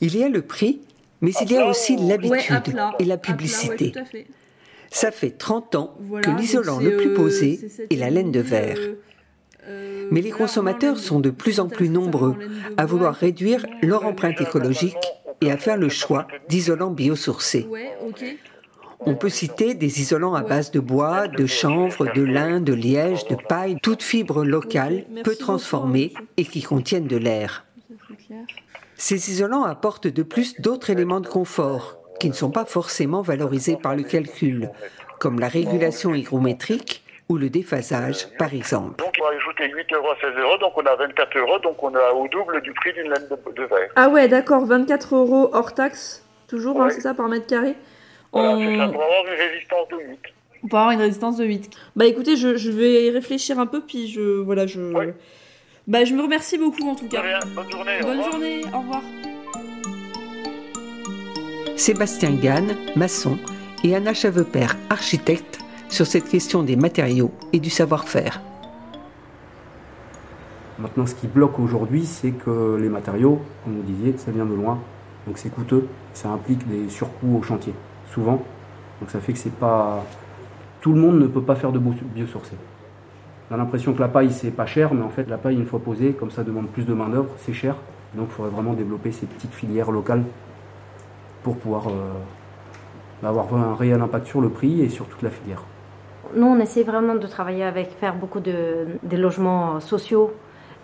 Il 0.00 0.16
y 0.16 0.22
a 0.22 0.28
le 0.28 0.42
prix, 0.42 0.82
mais 1.22 1.30
il 1.40 1.50
y 1.52 1.56
a 1.56 1.66
aussi 1.66 1.96
Ouais, 1.96 2.02
l'habitude 2.08 2.34
et 2.38 2.40
la 2.42 2.56
À 2.56 2.60
plat, 2.60 2.94
ouais, 3.00 3.16
publicité. 3.18 3.92
tout 3.92 3.98
à 3.98 4.04
fait. 4.04 4.26
Ça 4.90 5.10
fait 5.10 5.30
30 5.30 5.74
ans 5.74 5.94
Voilà, 6.00 6.22
que 6.26 6.30
l'isolant 6.38 6.78
le 6.78 6.98
plus 6.98 7.12
euh, 7.12 7.16
posé 7.16 7.56
cette 7.70 7.90
est 7.90 7.96
la 7.96 8.10
laine 8.10 8.30
de 8.30 8.40
verre. 8.40 8.76
euh, 8.78 8.88
euh, 8.90 8.94
Mais 10.10 10.20
les 10.20 10.30
consommateurs 10.30 10.96
on 10.96 10.98
sont 10.98 11.20
de 11.20 11.30
plus 11.30 11.60
en 11.60 11.68
plus 11.68 11.88
nombreux 11.88 12.36
à 12.76 12.86
vouloir 12.86 13.14
réduire 13.14 13.64
leur 13.82 14.04
empreinte 14.04 14.40
écologique 14.40 14.96
et 15.40 15.50
à 15.50 15.56
faire 15.56 15.76
le 15.76 15.88
choix 15.88 16.26
d'isolants 16.48 16.90
biosourcés. 16.90 17.68
On 19.04 19.14
peut 19.16 19.28
citer 19.28 19.74
des 19.74 20.00
isolants 20.00 20.34
à 20.34 20.42
base 20.42 20.70
de 20.70 20.78
bois, 20.78 21.26
de 21.26 21.46
chanvre, 21.46 22.12
de 22.14 22.22
lin, 22.22 22.60
de 22.60 22.72
liège, 22.72 23.26
de 23.26 23.34
paille, 23.34 23.76
toutes 23.82 24.02
fibres 24.02 24.44
locales, 24.44 25.04
Merci 25.10 25.22
peu 25.24 25.34
monsieur. 25.52 26.26
et 26.36 26.44
qui 26.44 26.62
contiennent 26.62 27.08
de 27.08 27.16
l'air. 27.16 27.64
Ces 28.96 29.30
isolants 29.30 29.64
apportent 29.64 30.06
de 30.06 30.22
plus 30.22 30.60
d'autres 30.60 30.90
éléments 30.90 31.20
de 31.20 31.26
confort 31.26 31.98
qui 32.20 32.28
ne 32.28 32.34
sont 32.34 32.52
pas 32.52 32.64
forcément 32.64 33.22
valorisés 33.22 33.76
par 33.76 33.96
le 33.96 34.04
calcul, 34.04 34.70
comme 35.18 35.40
la 35.40 35.48
régulation 35.48 36.14
hygrométrique 36.14 37.01
ou 37.32 37.38
le 37.38 37.50
déphasage 37.50 38.28
par 38.38 38.52
exemple. 38.54 38.96
Donc 38.98 39.14
on 39.20 39.24
va 39.24 39.30
ajouter 39.36 39.68
8 39.70 39.92
euros 39.94 40.10
à 40.10 40.16
16 40.20 40.38
euros, 40.38 40.58
donc 40.58 40.72
on 40.76 40.82
a 40.86 40.94
24 40.96 41.38
euros, 41.38 41.58
donc 41.58 41.82
on 41.82 41.94
a 41.94 42.12
au 42.12 42.28
double 42.28 42.60
du 42.62 42.72
prix 42.72 42.92
d'une 42.92 43.10
laine 43.12 43.26
de, 43.30 43.52
de 43.52 43.62
verre. 43.66 43.88
Ah 43.96 44.08
ouais, 44.08 44.28
d'accord, 44.28 44.64
24 44.66 45.14
euros 45.16 45.50
hors 45.52 45.74
taxe, 45.74 46.24
toujours, 46.48 46.82
hein, 46.82 46.90
c'est 46.90 47.00
ça, 47.00 47.14
par 47.14 47.28
mètre 47.28 47.46
carré? 47.46 47.74
Voilà, 48.32 48.50
On- 48.50 48.58
c'est 48.60 48.76
ça, 48.76 48.86
pour 48.88 49.02
avoir 49.02 49.24
une 49.26 49.38
résistance 49.38 49.88
de 49.88 49.96
8. 49.96 50.18
On 50.64 50.68
peut 50.68 50.76
avoir 50.76 50.90
une 50.92 51.00
résistance 51.00 51.36
de 51.38 51.44
8. 51.44 51.70
Bah 51.96 52.04
écoutez, 52.06 52.36
je, 52.36 52.56
je 52.56 52.70
vais 52.70 53.04
y 53.06 53.10
réfléchir 53.10 53.58
un 53.58 53.66
peu, 53.66 53.80
puis 53.80 54.08
je. 54.08 54.20
Voilà, 54.40 54.66
je. 54.66 54.80
Oui. 54.80 55.06
Bah 55.88 56.04
je 56.04 56.14
me 56.14 56.22
remercie 56.22 56.56
beaucoup 56.58 56.88
en 56.88 56.94
tout 56.94 57.08
cas. 57.08 57.20
rien, 57.20 57.40
bonne 57.56 57.70
journée. 57.70 57.98
Bonne 58.00 58.22
journée, 58.22 58.60
au 58.72 58.78
revoir. 58.78 59.02
Sébastien 61.76 62.30
Gann, 62.30 62.76
maçon, 62.94 63.38
et 63.82 63.96
Anna 63.96 64.14
Chavepère, 64.14 64.76
architecte, 64.90 65.58
sur 65.92 66.06
cette 66.06 66.26
question 66.26 66.62
des 66.62 66.74
matériaux 66.74 67.30
et 67.52 67.60
du 67.60 67.68
savoir-faire. 67.68 68.40
Maintenant, 70.78 71.04
ce 71.04 71.14
qui 71.14 71.26
bloque 71.26 71.58
aujourd'hui, 71.58 72.06
c'est 72.06 72.30
que 72.30 72.78
les 72.80 72.88
matériaux, 72.88 73.42
comme 73.62 73.76
vous 73.76 73.82
disiez, 73.82 74.16
ça 74.16 74.30
vient 74.30 74.46
de 74.46 74.54
loin, 74.54 74.78
donc 75.26 75.36
c'est 75.36 75.50
coûteux, 75.50 75.86
ça 76.14 76.30
implique 76.30 76.66
des 76.66 76.88
surcoûts 76.88 77.36
au 77.38 77.42
chantier, 77.42 77.74
souvent. 78.10 78.42
Donc 79.00 79.10
ça 79.10 79.20
fait 79.20 79.34
que 79.34 79.38
c'est 79.38 79.52
pas. 79.52 80.02
Tout 80.80 80.94
le 80.94 81.00
monde 81.00 81.20
ne 81.20 81.26
peut 81.26 81.42
pas 81.42 81.56
faire 81.56 81.72
de 81.72 81.78
bio- 81.78 81.92
biosourcé. 82.14 82.56
On 83.50 83.54
a 83.54 83.58
l'impression 83.58 83.92
que 83.92 84.00
la 84.00 84.08
paille, 84.08 84.32
c'est 84.32 84.50
pas 84.50 84.64
cher, 84.64 84.94
mais 84.94 85.02
en 85.02 85.10
fait, 85.10 85.28
la 85.28 85.36
paille, 85.36 85.56
une 85.56 85.66
fois 85.66 85.78
posée, 85.78 86.12
comme 86.12 86.30
ça 86.30 86.42
demande 86.42 86.68
plus 86.68 86.86
de 86.86 86.94
main-d'œuvre, 86.94 87.28
c'est 87.36 87.52
cher. 87.52 87.76
Donc 88.14 88.28
il 88.30 88.34
faudrait 88.34 88.50
vraiment 88.50 88.72
développer 88.72 89.12
ces 89.12 89.26
petites 89.26 89.52
filières 89.52 89.90
locales 89.90 90.24
pour 91.42 91.58
pouvoir 91.58 91.88
euh, 91.88 93.28
avoir 93.28 93.54
un 93.54 93.74
réel 93.74 94.00
impact 94.00 94.26
sur 94.26 94.40
le 94.40 94.48
prix 94.48 94.80
et 94.80 94.88
sur 94.88 95.04
toute 95.04 95.20
la 95.20 95.30
filière. 95.30 95.62
Nous, 96.34 96.46
on 96.46 96.58
essaie 96.58 96.82
vraiment 96.82 97.14
de 97.14 97.26
travailler 97.26 97.64
avec, 97.64 97.90
faire 97.98 98.14
beaucoup 98.14 98.40
de, 98.40 98.86
de 99.02 99.16
logements 99.16 99.80
sociaux. 99.80 100.32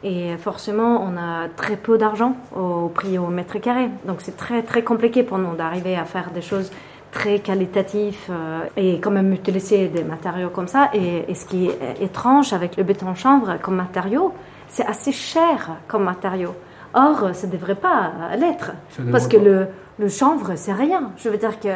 Et 0.04 0.36
forcément, 0.36 1.02
on 1.02 1.16
a 1.16 1.48
très 1.56 1.76
peu 1.76 1.98
d'argent 1.98 2.36
au 2.56 2.88
prix 2.88 3.18
au 3.18 3.26
mètre 3.26 3.58
carré. 3.58 3.88
Donc 4.04 4.20
c'est 4.20 4.36
très 4.36 4.62
très 4.62 4.82
compliqué 4.82 5.24
pour 5.24 5.38
nous 5.38 5.56
d'arriver 5.56 5.96
à 5.96 6.04
faire 6.04 6.30
des 6.30 6.42
choses 6.42 6.70
très 7.10 7.40
qualitatives 7.40 8.26
euh, 8.30 8.60
et 8.76 9.00
quand 9.00 9.10
même 9.10 9.32
utiliser 9.32 9.88
des 9.88 10.04
matériaux 10.04 10.50
comme 10.50 10.68
ça. 10.68 10.90
Et, 10.94 11.24
et 11.28 11.34
ce 11.34 11.46
qui 11.46 11.66
est 11.66 12.02
étrange 12.02 12.52
avec 12.52 12.76
le 12.76 12.84
béton 12.84 13.14
chanvre 13.14 13.58
comme 13.60 13.76
matériau, 13.76 14.32
c'est 14.68 14.86
assez 14.86 15.10
cher 15.12 15.70
comme 15.88 16.04
matériau. 16.04 16.54
Or, 16.94 17.30
ça 17.34 17.46
ne 17.46 17.52
devrait 17.52 17.74
pas 17.74 18.12
l'être. 18.38 18.72
Parce 19.10 19.26
que 19.26 19.36
le, 19.36 19.66
le 19.98 20.08
chanvre, 20.08 20.52
c'est 20.56 20.72
rien. 20.72 21.10
Je 21.16 21.28
veux 21.28 21.36
dire 21.36 21.58
que, 21.58 21.68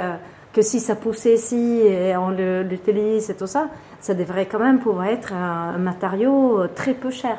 que 0.53 0.63
si 0.63 0.81
ça 0.81 0.97
poussait 0.97 1.35
ici 1.35 1.81
et 1.87 2.17
on 2.17 2.31
l'utilise 2.31 3.31
et 3.31 3.37
tout 3.37 3.47
ça, 3.47 3.69
ça 4.01 4.15
devrait 4.15 4.47
quand 4.47 4.59
même 4.59 4.79
pouvoir 4.79 5.07
être 5.07 5.33
un, 5.33 5.79
matériau 5.79 6.67
très 6.75 6.95
peu 6.95 7.11
cher. 7.11 7.39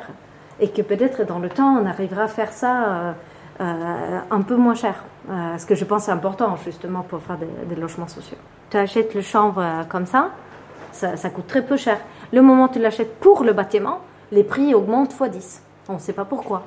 Et 0.60 0.68
que 0.68 0.82
peut-être 0.82 1.24
dans 1.26 1.38
le 1.38 1.48
temps, 1.48 1.78
on 1.80 1.86
arrivera 1.86 2.24
à 2.24 2.28
faire 2.28 2.52
ça 2.52 2.84
euh, 2.84 3.12
euh, 3.60 4.18
un 4.30 4.42
peu 4.42 4.56
moins 4.56 4.74
cher. 4.74 5.04
Euh, 5.30 5.56
ce 5.58 5.64
que 5.64 5.76
je 5.76 5.84
pense 5.84 6.08
est 6.08 6.12
important 6.12 6.56
justement 6.64 7.02
pour 7.02 7.20
faire 7.22 7.38
des, 7.38 7.76
logements 7.76 8.08
sociaux. 8.08 8.36
Tu 8.68 8.76
achètes 8.76 9.14
le 9.14 9.20
chanvre 9.20 9.60
euh, 9.62 9.84
comme 9.84 10.06
ça, 10.06 10.30
ça, 10.90 11.16
ça 11.16 11.30
coûte 11.30 11.46
très 11.46 11.64
peu 11.64 11.76
cher. 11.76 11.98
Le 12.32 12.42
moment 12.42 12.64
où 12.64 12.68
tu 12.68 12.80
l'achètes 12.80 13.20
pour 13.20 13.44
le 13.44 13.52
bâtiment, 13.52 14.00
les 14.32 14.42
prix 14.42 14.74
augmentent 14.74 15.12
x 15.12 15.30
10. 15.30 15.62
On 15.88 15.94
ne 15.94 15.98
sait 15.98 16.12
pas 16.12 16.24
pourquoi. 16.24 16.64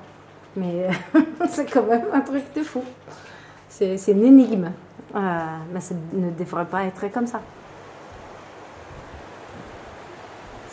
Mais 0.55 0.87
c'est 1.49 1.69
quand 1.69 1.83
même 1.83 2.05
un 2.13 2.21
truc 2.21 2.43
de 2.55 2.63
fou. 2.63 2.83
C'est 3.67 3.97
une 4.07 4.23
énigme. 4.23 4.71
Euh, 5.15 5.19
mais 5.73 5.79
ça 5.79 5.95
ne 6.13 6.31
devrait 6.31 6.65
pas 6.65 6.83
être 6.83 7.11
comme 7.11 7.27
ça. 7.27 7.39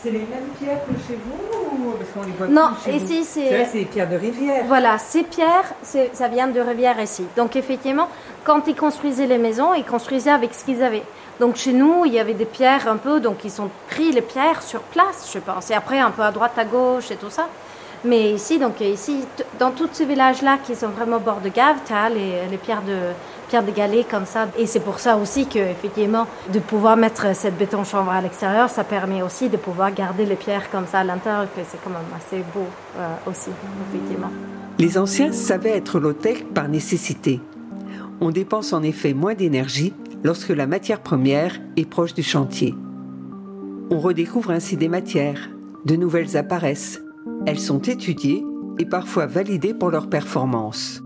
C'est 0.01 0.11
les 0.11 0.19
mêmes 0.19 0.49
pierres 0.59 0.81
que 0.85 0.93
chez 1.07 1.17
vous 1.25 1.93
Parce 1.97 2.11
qu'on 2.11 2.21
les 2.23 2.37
voit 2.37 2.47
Non, 2.47 2.75
plus 2.83 2.91
chez 2.91 2.97
ici 2.97 3.23
c'est. 3.23 3.65
C'est 3.65 3.85
pierres 3.85 4.09
de 4.09 4.17
rivière. 4.17 4.63
Voilà, 4.67 4.99
ces 4.99 5.23
pierres, 5.23 5.73
ça 5.81 6.27
vient 6.27 6.47
de 6.47 6.59
rivière 6.59 6.99
ici. 7.01 7.25
Donc 7.35 7.55
effectivement, 7.55 8.07
quand 8.43 8.67
ils 8.67 8.75
construisaient 8.75 9.25
les 9.25 9.39
maisons, 9.39 9.73
ils 9.73 9.85
construisaient 9.85 10.31
avec 10.31 10.53
ce 10.53 10.63
qu'ils 10.63 10.83
avaient. 10.83 11.03
Donc 11.39 11.55
chez 11.55 11.73
nous, 11.73 12.05
il 12.05 12.13
y 12.13 12.19
avait 12.19 12.35
des 12.35 12.45
pierres 12.45 12.87
un 12.87 12.97
peu, 12.97 13.19
donc 13.19 13.43
ils 13.43 13.61
ont 13.61 13.69
pris 13.89 14.11
les 14.11 14.21
pierres 14.21 14.61
sur 14.61 14.81
place, 14.81 15.31
je 15.33 15.39
pense. 15.39 15.71
Et 15.71 15.73
après, 15.73 15.99
un 15.99 16.11
peu 16.11 16.21
à 16.21 16.31
droite, 16.31 16.53
à 16.57 16.65
gauche 16.65 17.09
et 17.09 17.15
tout 17.15 17.31
ça. 17.31 17.47
Mais 18.03 18.31
ici, 18.31 18.59
donc 18.59 18.79
ici, 18.81 19.25
dans 19.57 19.71
tous 19.71 19.89
ces 19.91 20.05
villages-là 20.05 20.59
qui 20.63 20.75
sont 20.75 20.89
vraiment 20.89 21.17
bord 21.19 21.41
de 21.41 21.49
gave, 21.49 21.77
tu 21.87 21.93
as 21.93 22.09
les, 22.09 22.45
les 22.51 22.57
pierres 22.57 22.83
de 22.83 22.97
pierres 23.55 23.65
de 23.65 23.71
galets 23.71 24.05
comme 24.09 24.25
ça. 24.25 24.49
Et 24.59 24.65
c'est 24.65 24.81
pour 24.81 24.99
ça 24.99 25.15
aussi 25.15 25.47
que 25.47 25.59
effectivement, 25.59 26.27
de 26.51 26.59
pouvoir 26.59 26.97
mettre 26.97 27.33
cette 27.33 27.57
béton 27.57 27.85
chanvre 27.85 28.11
à 28.11 28.21
l'extérieur, 28.21 28.69
ça 28.69 28.83
permet 28.83 29.21
aussi 29.21 29.47
de 29.47 29.55
pouvoir 29.55 29.93
garder 29.93 30.25
les 30.25 30.35
pierres 30.35 30.69
comme 30.69 30.85
ça 30.85 30.99
à 30.99 31.03
l'intérieur, 31.05 31.47
que 31.55 31.61
c'est 31.65 31.77
quand 31.81 31.89
même 31.89 32.01
assez 32.17 32.43
beau 32.53 32.65
euh, 32.97 33.29
aussi, 33.29 33.51
effectivement. 33.89 34.31
Les 34.77 34.97
anciens 34.97 35.31
savaient 35.31 35.77
être 35.77 35.99
low-tech 36.01 36.43
par 36.53 36.67
nécessité. 36.67 37.39
On 38.19 38.29
dépense 38.29 38.73
en 38.73 38.83
effet 38.83 39.13
moins 39.13 39.35
d'énergie 39.35 39.93
lorsque 40.23 40.49
la 40.49 40.67
matière 40.67 40.99
première 40.99 41.61
est 41.77 41.89
proche 41.89 42.13
du 42.13 42.23
chantier. 42.23 42.75
On 43.89 43.99
redécouvre 43.99 44.51
ainsi 44.51 44.75
des 44.75 44.89
matières, 44.89 45.49
de 45.85 45.95
nouvelles 45.95 46.35
apparaissent. 46.35 47.01
Elles 47.45 47.59
sont 47.59 47.79
étudiées 47.79 48.43
et 48.79 48.85
parfois 48.85 49.27
validées 49.27 49.73
pour 49.73 49.91
leur 49.91 50.09
performance. 50.09 51.01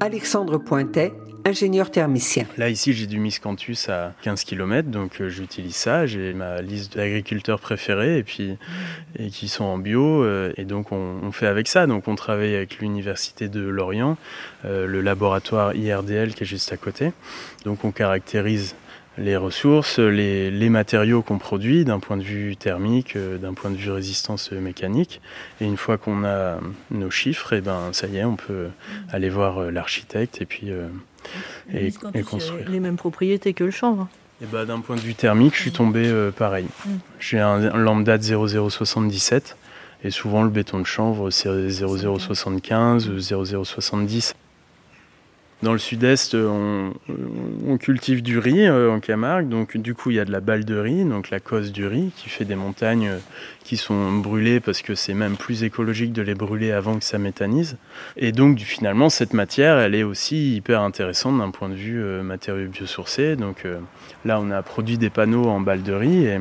Alexandre 0.00 0.58
Pointet, 0.58 1.14
ingénieur 1.46 1.90
thermicien. 1.90 2.44
Là, 2.58 2.68
ici, 2.68 2.92
j'ai 2.92 3.06
du 3.06 3.18
miscanthus 3.18 3.88
à 3.88 4.12
15 4.22 4.42
km, 4.44 4.88
donc 4.88 5.20
euh, 5.20 5.28
j'utilise 5.28 5.76
ça. 5.76 6.04
J'ai 6.04 6.32
ma 6.32 6.60
liste 6.60 6.96
d'agriculteurs 6.96 7.60
préférés 7.60 8.18
et, 8.18 8.22
puis, 8.24 8.56
et 9.18 9.30
qui 9.30 9.46
sont 9.46 9.64
en 9.64 9.78
bio, 9.78 10.24
euh, 10.24 10.52
et 10.56 10.64
donc 10.64 10.90
on, 10.90 11.30
fait 11.30 11.46
avec 11.46 11.68
ça. 11.68 11.86
Donc 11.86 12.08
on 12.08 12.16
travaille 12.16 12.54
avec 12.54 12.78
l'Université 12.78 13.48
de 13.48 13.60
Lorient, 13.60 14.16
euh, 14.64 14.86
le 14.86 15.00
laboratoire 15.00 15.74
IRDL 15.74 16.34
qui 16.34 16.42
est 16.42 16.46
juste 16.46 16.72
à 16.72 16.76
côté. 16.76 17.12
Donc 17.64 17.84
on 17.84 17.92
caractérise 17.92 18.74
les 19.18 19.36
ressources, 19.36 19.98
les, 19.98 20.68
matériaux 20.68 21.22
qu'on 21.22 21.38
produit 21.38 21.84
d'un 21.84 22.00
point 22.00 22.16
de 22.16 22.22
vue 22.22 22.56
thermique, 22.56 23.16
euh, 23.16 23.38
d'un 23.38 23.54
point 23.54 23.70
de 23.70 23.76
vue 23.76 23.90
résistance 23.90 24.50
mécanique. 24.52 25.20
Et 25.60 25.64
une 25.64 25.76
fois 25.76 25.96
qu'on 25.96 26.24
a 26.24 26.58
nos 26.90 27.10
chiffres, 27.10 27.52
et 27.52 27.58
eh 27.58 27.60
ben 27.60 27.92
ça 27.92 28.08
y 28.08 28.18
est, 28.18 28.24
on 28.24 28.36
peut 28.36 28.68
aller 29.10 29.28
voir 29.28 29.58
euh, 29.58 29.70
l'architecte 29.70 30.42
et 30.42 30.46
puis 30.46 30.70
euh, 30.70 30.88
et, 31.72 31.92
construire. 32.22 32.68
Les 32.68 32.80
mêmes 32.80 32.96
propriétés 32.96 33.54
que 33.54 33.64
le 33.64 33.70
chanvre. 33.70 34.08
Et 34.40 34.44
eh 34.44 34.46
ben, 34.52 34.66
d'un 34.66 34.80
point 34.80 34.96
de 34.96 35.00
vue 35.00 35.14
thermique, 35.14 35.54
je 35.56 35.62
suis 35.62 35.72
tombé 35.72 36.12
pareil. 36.36 36.66
Mm. 36.84 36.90
J'ai 37.20 37.40
un, 37.40 37.58
lambda 37.76 38.18
de 38.18 38.22
0077 38.22 39.56
et 40.04 40.10
souvent 40.10 40.42
le 40.42 40.50
béton 40.50 40.78
de 40.78 40.84
chanvre 40.84 41.30
c'est 41.30 41.70
0075 41.70 43.08
ou 43.08 43.18
0070. 43.18 44.34
Dans 45.66 45.72
le 45.72 45.80
sud-est, 45.80 46.36
on, 46.36 46.92
cultive 47.80 48.22
du 48.22 48.38
riz 48.38 48.68
euh, 48.68 48.88
en 48.88 49.00
Camargue, 49.00 49.48
donc 49.48 49.76
du 49.76 49.96
coup 49.96 50.10
il 50.10 50.16
y 50.16 50.20
a 50.20 50.24
de 50.24 50.30
la 50.30 50.38
balle 50.38 50.64
de 50.64 50.78
riz, 50.78 51.04
donc 51.04 51.30
la 51.30 51.40
cause 51.40 51.72
du 51.72 51.88
riz, 51.88 52.12
qui 52.14 52.28
fait 52.28 52.44
des 52.44 52.54
montagnes 52.54 53.08
euh, 53.08 53.18
qui 53.64 53.76
sont 53.76 54.12
brûlées 54.12 54.60
parce 54.60 54.80
que 54.80 54.94
c'est 54.94 55.12
même 55.12 55.36
plus 55.36 55.64
écologique 55.64 56.12
de 56.12 56.22
les 56.22 56.36
brûler 56.36 56.70
avant 56.70 56.96
que 56.96 57.04
ça 57.04 57.18
méthanise. 57.18 57.78
Et 58.16 58.30
donc 58.30 58.60
finalement 58.60 59.08
cette 59.08 59.34
matière, 59.34 59.78
elle 59.78 59.96
est 59.96 60.04
aussi 60.04 60.54
hyper 60.54 60.82
intéressante 60.82 61.36
d'un 61.38 61.50
point 61.50 61.68
de 61.68 61.74
vue 61.74 62.00
euh, 62.00 62.22
matériaux 62.22 62.68
biosourcés. 62.68 63.34
Donc 63.34 63.64
là 64.24 64.38
on 64.40 64.52
a 64.52 64.62
produit 64.62 64.98
des 64.98 65.10
panneaux 65.10 65.46
en 65.46 65.60
balle 65.60 65.82
de 65.82 65.92
riz 65.92 66.26
et 66.26 66.38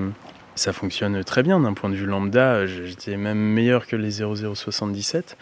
ça 0.53 0.71
fonctionne 0.71 1.23
très 1.23 1.41
bien 1.41 1.59
d'un 1.59 1.73
point 1.73 1.89
de 1.89 1.95
vue 1.95 2.05
lambda. 2.05 2.67
J'étais 2.67 3.17
même 3.17 3.39
meilleur 3.39 3.87
que 3.87 3.95
les 3.95 4.21
0077. 4.21 5.35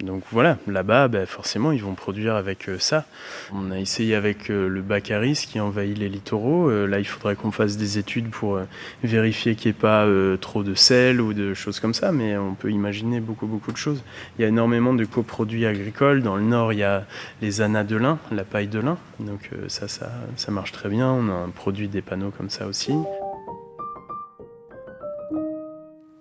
Donc 0.00 0.22
voilà, 0.30 0.58
là-bas, 0.68 1.08
ben, 1.08 1.26
forcément, 1.26 1.72
ils 1.72 1.82
vont 1.82 1.94
produire 1.94 2.36
avec 2.36 2.68
euh, 2.68 2.78
ça. 2.78 3.04
On 3.52 3.72
a 3.72 3.80
essayé 3.80 4.14
avec 4.14 4.48
euh, 4.48 4.68
le 4.68 4.80
Baccaris 4.80 5.46
qui 5.50 5.58
envahit 5.58 5.98
les 5.98 6.08
littoraux. 6.08 6.70
Euh, 6.70 6.86
là, 6.86 7.00
il 7.00 7.04
faudrait 7.04 7.34
qu'on 7.34 7.50
fasse 7.50 7.76
des 7.76 7.98
études 7.98 8.30
pour 8.30 8.60
vérifier 9.02 9.56
qu'il 9.56 9.72
n'y 9.72 9.76
ait 9.76 9.80
pas 9.80 10.06
trop 10.40 10.62
de 10.62 10.74
sel 10.74 11.20
ou 11.20 11.34
de 11.34 11.52
choses 11.52 11.80
comme 11.80 11.94
ça, 11.94 12.12
mais 12.12 12.36
on 12.36 12.54
peut 12.54 12.70
imaginer 12.70 13.18
beaucoup, 13.18 13.46
beaucoup 13.46 13.72
de 13.72 13.76
choses. 13.76 14.02
Il 14.38 14.42
y 14.42 14.44
a 14.44 14.48
énormément 14.48 14.94
de 14.94 15.04
coproduits 15.04 15.66
agricoles. 15.66 16.22
Dans 16.22 16.36
le 16.36 16.42
nord, 16.42 16.72
il 16.72 16.78
y 16.78 16.84
a 16.84 17.04
les 17.42 17.60
anas 17.60 17.84
de 17.84 17.96
lin, 17.96 18.18
la 18.30 18.44
paille 18.44 18.68
de 18.68 18.78
lin. 18.78 18.98
Donc 19.18 19.50
ça, 19.66 19.88
ça, 19.88 20.10
ça 20.36 20.52
marche 20.52 20.72
très 20.72 20.88
bien. 20.88 21.10
On 21.10 21.28
a 21.28 21.32
un 21.32 21.48
produit 21.48 21.88
des 21.88 22.02
panneaux 22.02 22.32
comme 22.36 22.50
ça 22.50 22.66
aussi. 22.66 22.92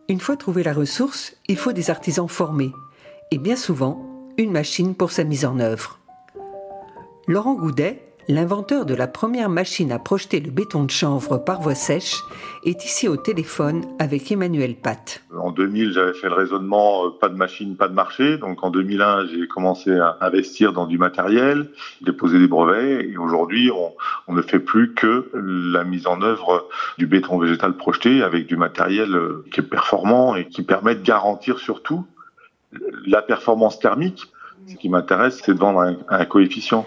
Une 0.10 0.20
fois 0.20 0.38
trouvé 0.38 0.64
la 0.64 0.74
ressource, 0.74 1.36
il 1.48 1.58
faut 1.58 1.74
des 1.74 1.90
artisans 1.90 2.28
formés 2.28 2.72
et 3.32 3.38
bien 3.38 3.56
souvent 3.56 4.04
une 4.38 4.52
machine 4.52 4.96
pour 4.96 5.12
sa 5.12 5.24
mise 5.24 5.46
en 5.46 5.60
œuvre. 5.60 6.00
Laurent 7.28 7.56
Goudet, 7.56 8.08
l'inventeur 8.30 8.86
de 8.86 8.94
la 8.94 9.08
première 9.08 9.50
machine 9.50 9.92
à 9.92 10.00
projeter 10.00 10.40
le 10.40 10.52
béton 10.52 10.84
de 10.84 10.92
chanvre 10.92 11.38
par 11.38 11.62
voie 11.62 11.76
sèche, 11.76 12.22
est 12.64 12.86
ici 12.86 13.08
au 13.08 13.18
téléphone 13.18 13.84
avec 14.00 14.32
Emmanuel 14.32 14.76
Pat. 14.76 15.24
En 15.38 15.52
2000, 15.52 15.92
j'avais 15.94 16.14
fait 16.14 16.28
le 16.28 16.36
raisonnement 16.36 17.06
euh, 17.06 17.10
pas 17.20 17.30
de 17.30 17.36
machine, 17.36 17.76
pas 17.76 17.88
de 17.88 17.94
marché. 17.94 18.38
Donc 18.38 18.64
en 18.64 18.70
2001, 18.70 19.28
j'ai 19.28 19.48
commencé 19.48 19.92
à 19.98 20.18
investir 20.22 20.72
dans 20.74 20.88
du 20.88 20.98
matériel, 20.98 21.70
déposer 22.02 22.40
des 22.40 22.48
brevets. 22.48 23.06
Et 23.06 23.18
aujourd'hui, 23.18 23.72
on, 23.72 23.94
on, 24.28 24.34
ne 24.34 24.42
fait 24.42 24.60
plus 24.60 24.94
que 24.94 25.30
la 25.34 25.84
mise 25.84 26.08
en 26.08 26.22
œuvre 26.22 26.68
du 26.98 27.08
béton 27.08 27.38
végétal 27.38 27.74
projeté 27.74 28.22
avec 28.24 28.48
du 28.48 28.58
matériel 28.58 29.16
euh, 29.16 29.46
qui 29.52 29.62
est 29.62 29.64
performant 29.64 30.36
et 30.36 30.48
qui 30.48 30.64
permet 30.64 30.96
de 30.96 31.04
garantir 31.04 31.60
surtout 31.60 32.06
la 33.06 33.22
performance 33.22 33.80
thermique, 33.80 34.32
ce 34.68 34.76
qui 34.76 34.90
m'intéresse, 34.90 35.42
c'est 35.44 35.54
de 35.54 35.60
vendre 35.60 35.96
un, 36.10 36.26
coefficient. 36.26 36.86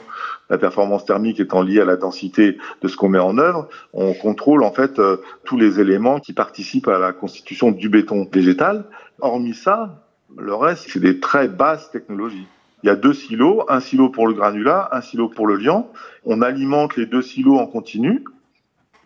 La 0.50 0.58
performance 0.58 1.04
thermique 1.04 1.40
étant 1.40 1.62
liée 1.62 1.80
à 1.80 1.84
la 1.84 1.96
densité 1.96 2.58
de 2.82 2.88
ce 2.88 2.96
qu'on 2.96 3.08
met 3.08 3.18
en 3.18 3.38
œuvre, 3.38 3.68
on 3.92 4.12
contrôle 4.12 4.64
en 4.64 4.72
fait 4.72 4.99
euh, 4.99 5.18
tous 5.44 5.56
les 5.56 5.80
éléments 5.80 6.18
qui 6.18 6.32
participent 6.32 6.88
à 6.88 6.99
la 6.99 7.12
constitution 7.12 7.70
du 7.70 7.88
béton 7.88 8.28
végétal. 8.30 8.84
Hormis 9.20 9.54
ça, 9.54 10.02
le 10.37 10.54
reste, 10.54 10.87
c'est 10.88 11.00
des 11.00 11.20
très 11.20 11.49
basses 11.49 11.90
technologies. 11.90 12.46
Il 12.82 12.87
y 12.88 12.90
a 12.90 12.96
deux 12.96 13.12
silos, 13.12 13.64
un 13.68 13.80
silo 13.80 14.08
pour 14.08 14.26
le 14.26 14.34
granulat, 14.34 14.88
un 14.92 15.00
silo 15.00 15.28
pour 15.28 15.46
le 15.46 15.56
liant. 15.56 15.90
On 16.25 16.42
alimente 16.42 16.96
les 16.96 17.06
deux 17.06 17.22
silos 17.22 17.58
en 17.58 17.66
continu, 17.66 18.25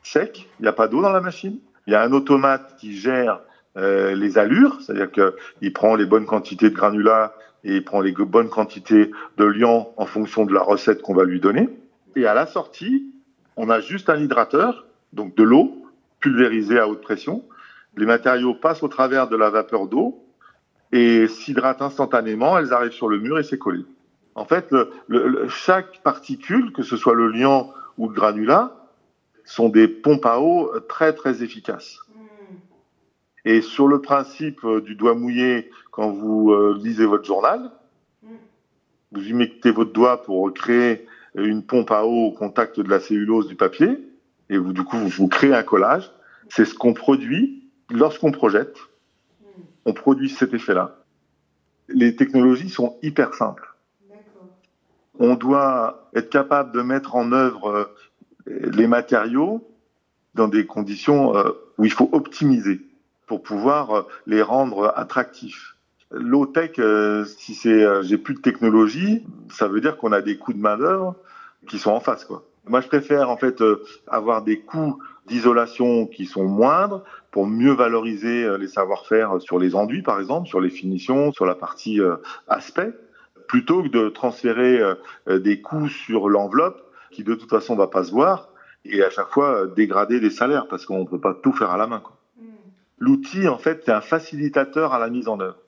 sec, 0.02 0.49
il 0.61 0.62
n'y 0.62 0.69
a 0.69 0.73
pas 0.73 0.88
d'eau 0.88 1.02
dans 1.02 1.12
la 1.12 1.21
machine. 1.21 1.59
Il 1.87 1.93
y 1.93 1.97
a 1.97 2.02
un 2.02 2.12
automate 2.12 2.76
qui 2.78 2.97
gère 2.97 3.40
euh, 3.76 4.14
les 4.14 4.38
allures, 4.38 4.81
c'est-à-dire 4.81 5.11
qu'il 5.11 5.73
prend 5.73 5.97
les 5.97 6.07
bonnes 6.07 6.26
quantités 6.26 6.71
de 6.71 6.75
granulats 6.75 7.35
et 7.64 7.76
il 7.76 7.85
prend 7.85 8.00
les 8.00 8.12
bonnes 8.12 8.49
quantités 8.49 9.11
de 9.37 9.45
liant 9.45 9.93
en 9.97 10.07
fonction 10.07 10.45
de 10.45 10.52
la 10.52 10.62
recette 10.62 11.02
qu'on 11.02 11.14
va 11.14 11.25
lui 11.25 11.40
donner. 11.40 11.69
Et 12.14 12.26
à 12.26 12.35
la 12.35 12.47
sortie, 12.47 13.12
on 13.57 13.71
a 13.71 13.81
juste 13.81 14.11
un 14.11 14.19
hydrateur, 14.19 14.87
donc 15.12 15.35
de 15.37 15.43
l'eau 15.43 15.85
pulvérisée 16.21 16.78
à 16.78 16.88
haute 16.88 17.00
pression. 17.00 17.45
Les 17.97 18.07
matériaux 18.07 18.54
passent 18.54 18.83
au 18.83 18.88
travers 18.88 19.28
de 19.28 19.37
la 19.37 19.50
vapeur 19.50 19.87
d'eau 19.87 20.25
et 20.93 21.26
s'hydratent 21.26 21.83
instantanément, 21.83 22.57
elles 22.59 22.73
arrivent 22.73 22.93
sur 22.93 23.09
le 23.09 23.19
mur 23.19 23.38
et 23.38 23.43
c'est 23.43 23.59
collé. 23.59 23.85
En 24.37 24.45
fait, 24.45 24.75
chaque 25.49 26.00
particule, 26.02 26.73
que 26.73 26.83
ce 26.83 26.97
soit 26.97 27.14
le 27.14 27.28
liant 27.28 27.73
ou 27.99 28.09
le 28.09 28.14
granulat, 28.14 28.73
sont 29.45 29.69
des 29.69 29.88
pompes 29.88 30.26
à 30.26 30.40
eau 30.40 30.71
très 30.88 31.12
très 31.12 31.43
efficaces. 31.43 31.99
Et 33.45 33.61
sur 33.61 33.89
le 33.89 34.01
principe 34.01 34.65
euh, 34.65 34.81
du 34.81 34.95
doigt 34.95 35.15
mouillé, 35.15 35.71
quand 35.91 36.11
vous 36.11 36.51
euh, 36.51 36.79
lisez 36.81 37.05
votre 37.05 37.25
journal, 37.25 37.71
vous 39.13 39.29
y 39.29 39.33
mettez 39.33 39.71
votre 39.71 39.93
doigt 39.93 40.23
pour 40.23 40.53
créer 40.53 41.07
une 41.37 41.63
pompe 41.63 41.91
à 41.91 42.05
eau 42.05 42.29
au 42.29 42.33
contact 42.33 42.81
de 42.81 42.89
la 42.89 42.99
cellulose 42.99 43.47
du 43.47 43.55
papier, 43.55 43.99
et 44.51 44.57
vous, 44.57 44.73
du 44.73 44.83
coup, 44.83 44.97
vous, 44.97 45.29
créez 45.29 45.55
un 45.55 45.63
collage. 45.63 46.11
C'est 46.49 46.65
ce 46.65 46.75
qu'on 46.75 46.95
produit 46.95 47.71
lorsqu'on 47.91 48.33
projette. 48.33 48.77
On 49.85 49.93
produit 49.93 50.31
cet 50.31 50.55
effet-là. 50.55 50.99
Les 51.89 52.17
technologies 52.17 52.71
sont 52.71 52.97
hyper 53.03 53.35
simples. 53.35 53.75
On 55.19 55.35
doit 55.35 56.09
être 56.15 56.31
capable 56.31 56.73
de 56.73 56.83
mettre 56.83 57.15
en 57.15 57.31
œuvre 57.33 57.95
euh, 58.49 58.71
les 58.73 58.89
matériaux 58.89 59.69
dans 60.35 60.49
des 60.49 60.67
conditions 60.67 61.33
où 61.79 61.85
il 61.85 61.93
faut 61.93 62.09
optimiser 62.11 62.81
pour 63.26 63.43
pouvoir 63.43 63.90
euh, 63.90 64.02
les 64.26 64.43
rendre 64.43 64.93
attractifs. 64.97 65.76
Low 66.11 66.47
tech, 66.47 66.73
euh, 66.78 67.25
si 67.25 67.54
c'est 67.54 67.83
euh, 67.83 68.02
j'ai 68.02 68.19
plus 68.19 68.35
de 68.35 68.40
technologie, 68.40 69.25
ça 69.50 69.69
veut 69.69 69.81
dire 69.81 69.97
qu'on 69.97 70.12
a 70.12 70.21
des 70.23 70.37
coûts 70.37 70.52
de 70.52 70.59
main 70.59 70.76
d'œuvre 70.76 71.16
qui 71.66 71.78
sont 71.78 71.90
en 71.90 72.00
face 72.00 72.25
quoi. 72.25 72.45
Moi, 72.66 72.81
je 72.81 72.88
préfère 72.88 73.28
en 73.28 73.37
fait 73.37 73.62
avoir 74.09 74.40
des 74.40 74.61
coûts 74.61 74.99
d'isolation 75.26 76.07
qui 76.07 76.25
sont 76.25 76.45
moindres 76.45 77.04
pour 77.31 77.47
mieux 77.47 77.73
valoriser 77.73 78.57
les 78.59 78.69
savoir-faire 78.69 79.38
sur 79.43 79.59
les 79.59 79.75
enduits, 79.75 80.00
par 80.00 80.19
exemple, 80.19 80.49
sur 80.49 80.62
les 80.62 80.71
finitions, 80.71 81.31
sur 81.31 81.45
la 81.45 81.54
partie 81.54 82.00
aspect, 82.49 82.90
plutôt 83.49 83.83
que 83.83 83.88
de 83.88 84.09
transférer 84.09 84.81
des 85.28 85.61
coûts 85.61 85.88
sur 85.88 86.31
l'enveloppe 86.31 86.81
qui 87.11 87.23
de 87.23 87.35
toute 87.35 87.50
façon 87.50 87.76
va 87.76 87.87
pas 87.87 88.04
se 88.04 88.12
voir 88.12 88.49
et 88.87 89.02
à 89.02 89.11
chaque 89.11 89.28
fois 89.28 89.66
dégrader 89.66 90.19
les 90.19 90.31
salaires 90.31 90.66
parce 90.66 90.87
qu'on 90.87 91.04
peut 91.04 91.21
pas 91.21 91.35
tout 91.35 91.52
faire 91.52 91.71
à 91.71 91.76
la 91.76 91.87
main. 91.87 92.00
Quoi. 92.00 92.16
L'outil, 92.99 93.49
en 93.49 93.59
fait, 93.59 93.83
c'est 93.85 93.93
un 93.93 94.01
facilitateur 94.01 94.93
à 94.93 94.99
la 95.01 95.11
mise 95.11 95.27
en 95.27 95.41
œuvre. 95.41 95.59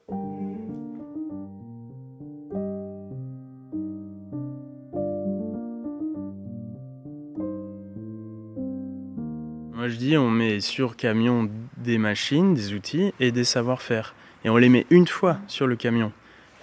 Moi, 9.73 9.89
je 9.89 9.97
dis, 9.97 10.17
on 10.17 10.29
met 10.29 10.61
sur 10.61 10.95
camion 10.95 11.49
des 11.77 11.97
machines, 11.97 12.53
des 12.53 12.73
outils 12.73 13.13
et 13.19 13.31
des 13.31 13.43
savoir-faire. 13.43 14.15
Et 14.45 14.49
on 14.49 14.55
les 14.55 14.69
met 14.69 14.85
une 14.89 15.07
fois 15.07 15.37
sur 15.47 15.67
le 15.67 15.75
camion. 15.75 16.13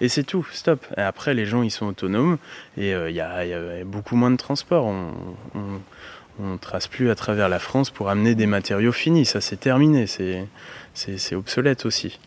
Et 0.01 0.09
c'est 0.09 0.23
tout, 0.23 0.45
stop. 0.51 0.85
Et 0.97 1.01
après, 1.01 1.35
les 1.35 1.45
gens, 1.45 1.61
ils 1.61 1.71
sont 1.71 1.85
autonomes 1.85 2.37
et 2.75 2.93
euh, 2.93 3.09
il 3.09 3.15
y, 3.15 3.21
a 3.21 3.85
beaucoup 3.85 4.15
moins 4.15 4.31
de 4.31 4.35
transport. 4.35 4.91
Ne 6.39 6.57
trace 6.57 6.87
plus 6.87 7.09
à 7.09 7.15
travers 7.15 7.49
la 7.49 7.59
France 7.59 7.89
pour 7.89 8.09
amener 8.09 8.35
des 8.35 8.47
matériaux 8.47 8.91
finis. 8.91 9.25
Ça, 9.25 9.41
c'est 9.41 9.59
terminé. 9.59 10.05
C'est 10.07 11.35
obsolète 11.35 11.85
aussi. 11.85 12.19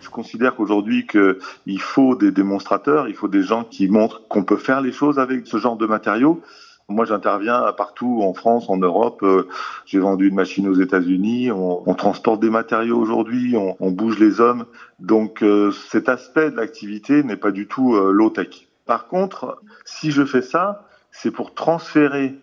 Je 0.00 0.10
considère 0.10 0.54
qu'aujourd'hui 0.54 1.06
qu'il 1.06 1.80
faut 1.80 2.14
des 2.14 2.30
démonstrateurs, 2.30 3.08
il 3.08 3.14
faut 3.14 3.28
des 3.28 3.42
gens 3.42 3.64
qui 3.64 3.88
montrent 3.88 4.26
qu'on 4.28 4.44
peut 4.44 4.58
faire 4.58 4.80
les 4.82 4.92
choses 4.92 5.18
avec 5.18 5.46
ce 5.46 5.56
genre 5.56 5.76
de 5.76 5.86
matériaux. 5.86 6.42
Moi, 6.88 7.06
j'interviens 7.06 7.72
partout 7.72 8.20
en 8.22 8.34
France, 8.34 8.68
en 8.68 8.76
Europe. 8.76 9.22
Euh, 9.22 9.48
j'ai 9.86 9.98
vendu 9.98 10.28
une 10.28 10.34
machine 10.34 10.68
aux 10.68 10.74
États-Unis. 10.74 11.50
On, 11.50 11.94
transporte 11.94 12.40
des 12.40 12.50
matériaux 12.50 12.98
aujourd'hui. 12.98 13.56
On, 13.56 13.90
bouge 13.90 14.18
les 14.18 14.40
hommes. 14.40 14.66
Donc, 15.00 15.42
euh, 15.42 15.70
cet 15.70 16.10
aspect 16.10 16.50
de 16.50 16.56
l'activité 16.56 17.22
n'est 17.22 17.38
pas 17.38 17.52
du 17.52 17.66
tout 17.66 17.94
euh, 17.94 18.12
low 18.12 18.28
tech. 18.28 18.68
Par 18.84 19.08
contre, 19.08 19.62
si 19.86 20.10
je 20.10 20.26
fais 20.26 20.42
ça, 20.42 20.86
c'est 21.10 21.30
pour 21.30 21.54
transférer 21.54 22.38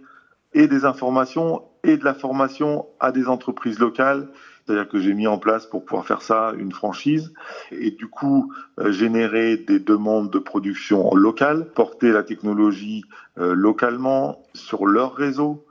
et 0.53 0.67
des 0.67 0.85
informations 0.85 1.63
et 1.83 1.97
de 1.97 2.05
la 2.05 2.13
formation 2.13 2.85
à 2.99 3.11
des 3.11 3.27
entreprises 3.27 3.79
locales. 3.79 4.27
C'est-à-dire 4.65 4.87
que 4.87 4.99
j'ai 4.99 5.13
mis 5.13 5.27
en 5.27 5.39
place 5.39 5.65
pour 5.65 5.85
pouvoir 5.85 6.05
faire 6.05 6.21
ça 6.21 6.53
une 6.57 6.71
franchise 6.71 7.33
et 7.71 7.91
du 7.91 8.07
coup 8.07 8.53
euh, 8.79 8.91
générer 8.91 9.57
des 9.57 9.79
demandes 9.79 10.29
de 10.29 10.39
production 10.39 11.13
locale, 11.15 11.67
porter 11.73 12.11
la 12.11 12.23
technologie 12.23 13.03
euh, 13.39 13.53
localement 13.53 14.43
sur 14.53 14.85
leur 14.85 15.15
réseau 15.15 15.65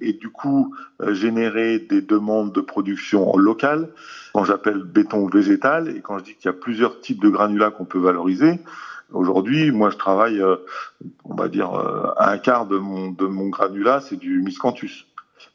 et 0.00 0.12
du 0.12 0.30
coup 0.30 0.74
euh, 1.02 1.14
générer 1.14 1.78
des 1.80 2.00
demandes 2.00 2.52
de 2.52 2.60
production 2.60 3.36
locale. 3.36 3.88
Quand 4.32 4.44
j'appelle 4.44 4.82
béton 4.84 5.26
végétal 5.26 5.88
et 5.88 6.00
quand 6.00 6.18
je 6.18 6.24
dis 6.24 6.34
qu'il 6.34 6.46
y 6.46 6.48
a 6.48 6.52
plusieurs 6.52 7.00
types 7.00 7.20
de 7.20 7.28
granulats 7.28 7.70
qu'on 7.70 7.84
peut 7.84 7.98
valoriser, 7.98 8.60
Aujourd'hui, 9.12 9.70
moi, 9.70 9.90
je 9.90 9.96
travaille, 9.96 10.42
on 11.24 11.34
va 11.34 11.48
dire, 11.48 11.70
un 12.18 12.38
quart 12.38 12.66
de 12.66 12.76
mon, 12.76 13.10
de 13.10 13.26
granulat, 13.50 14.00
c'est 14.00 14.16
du 14.16 14.40
miscanthus 14.42 15.06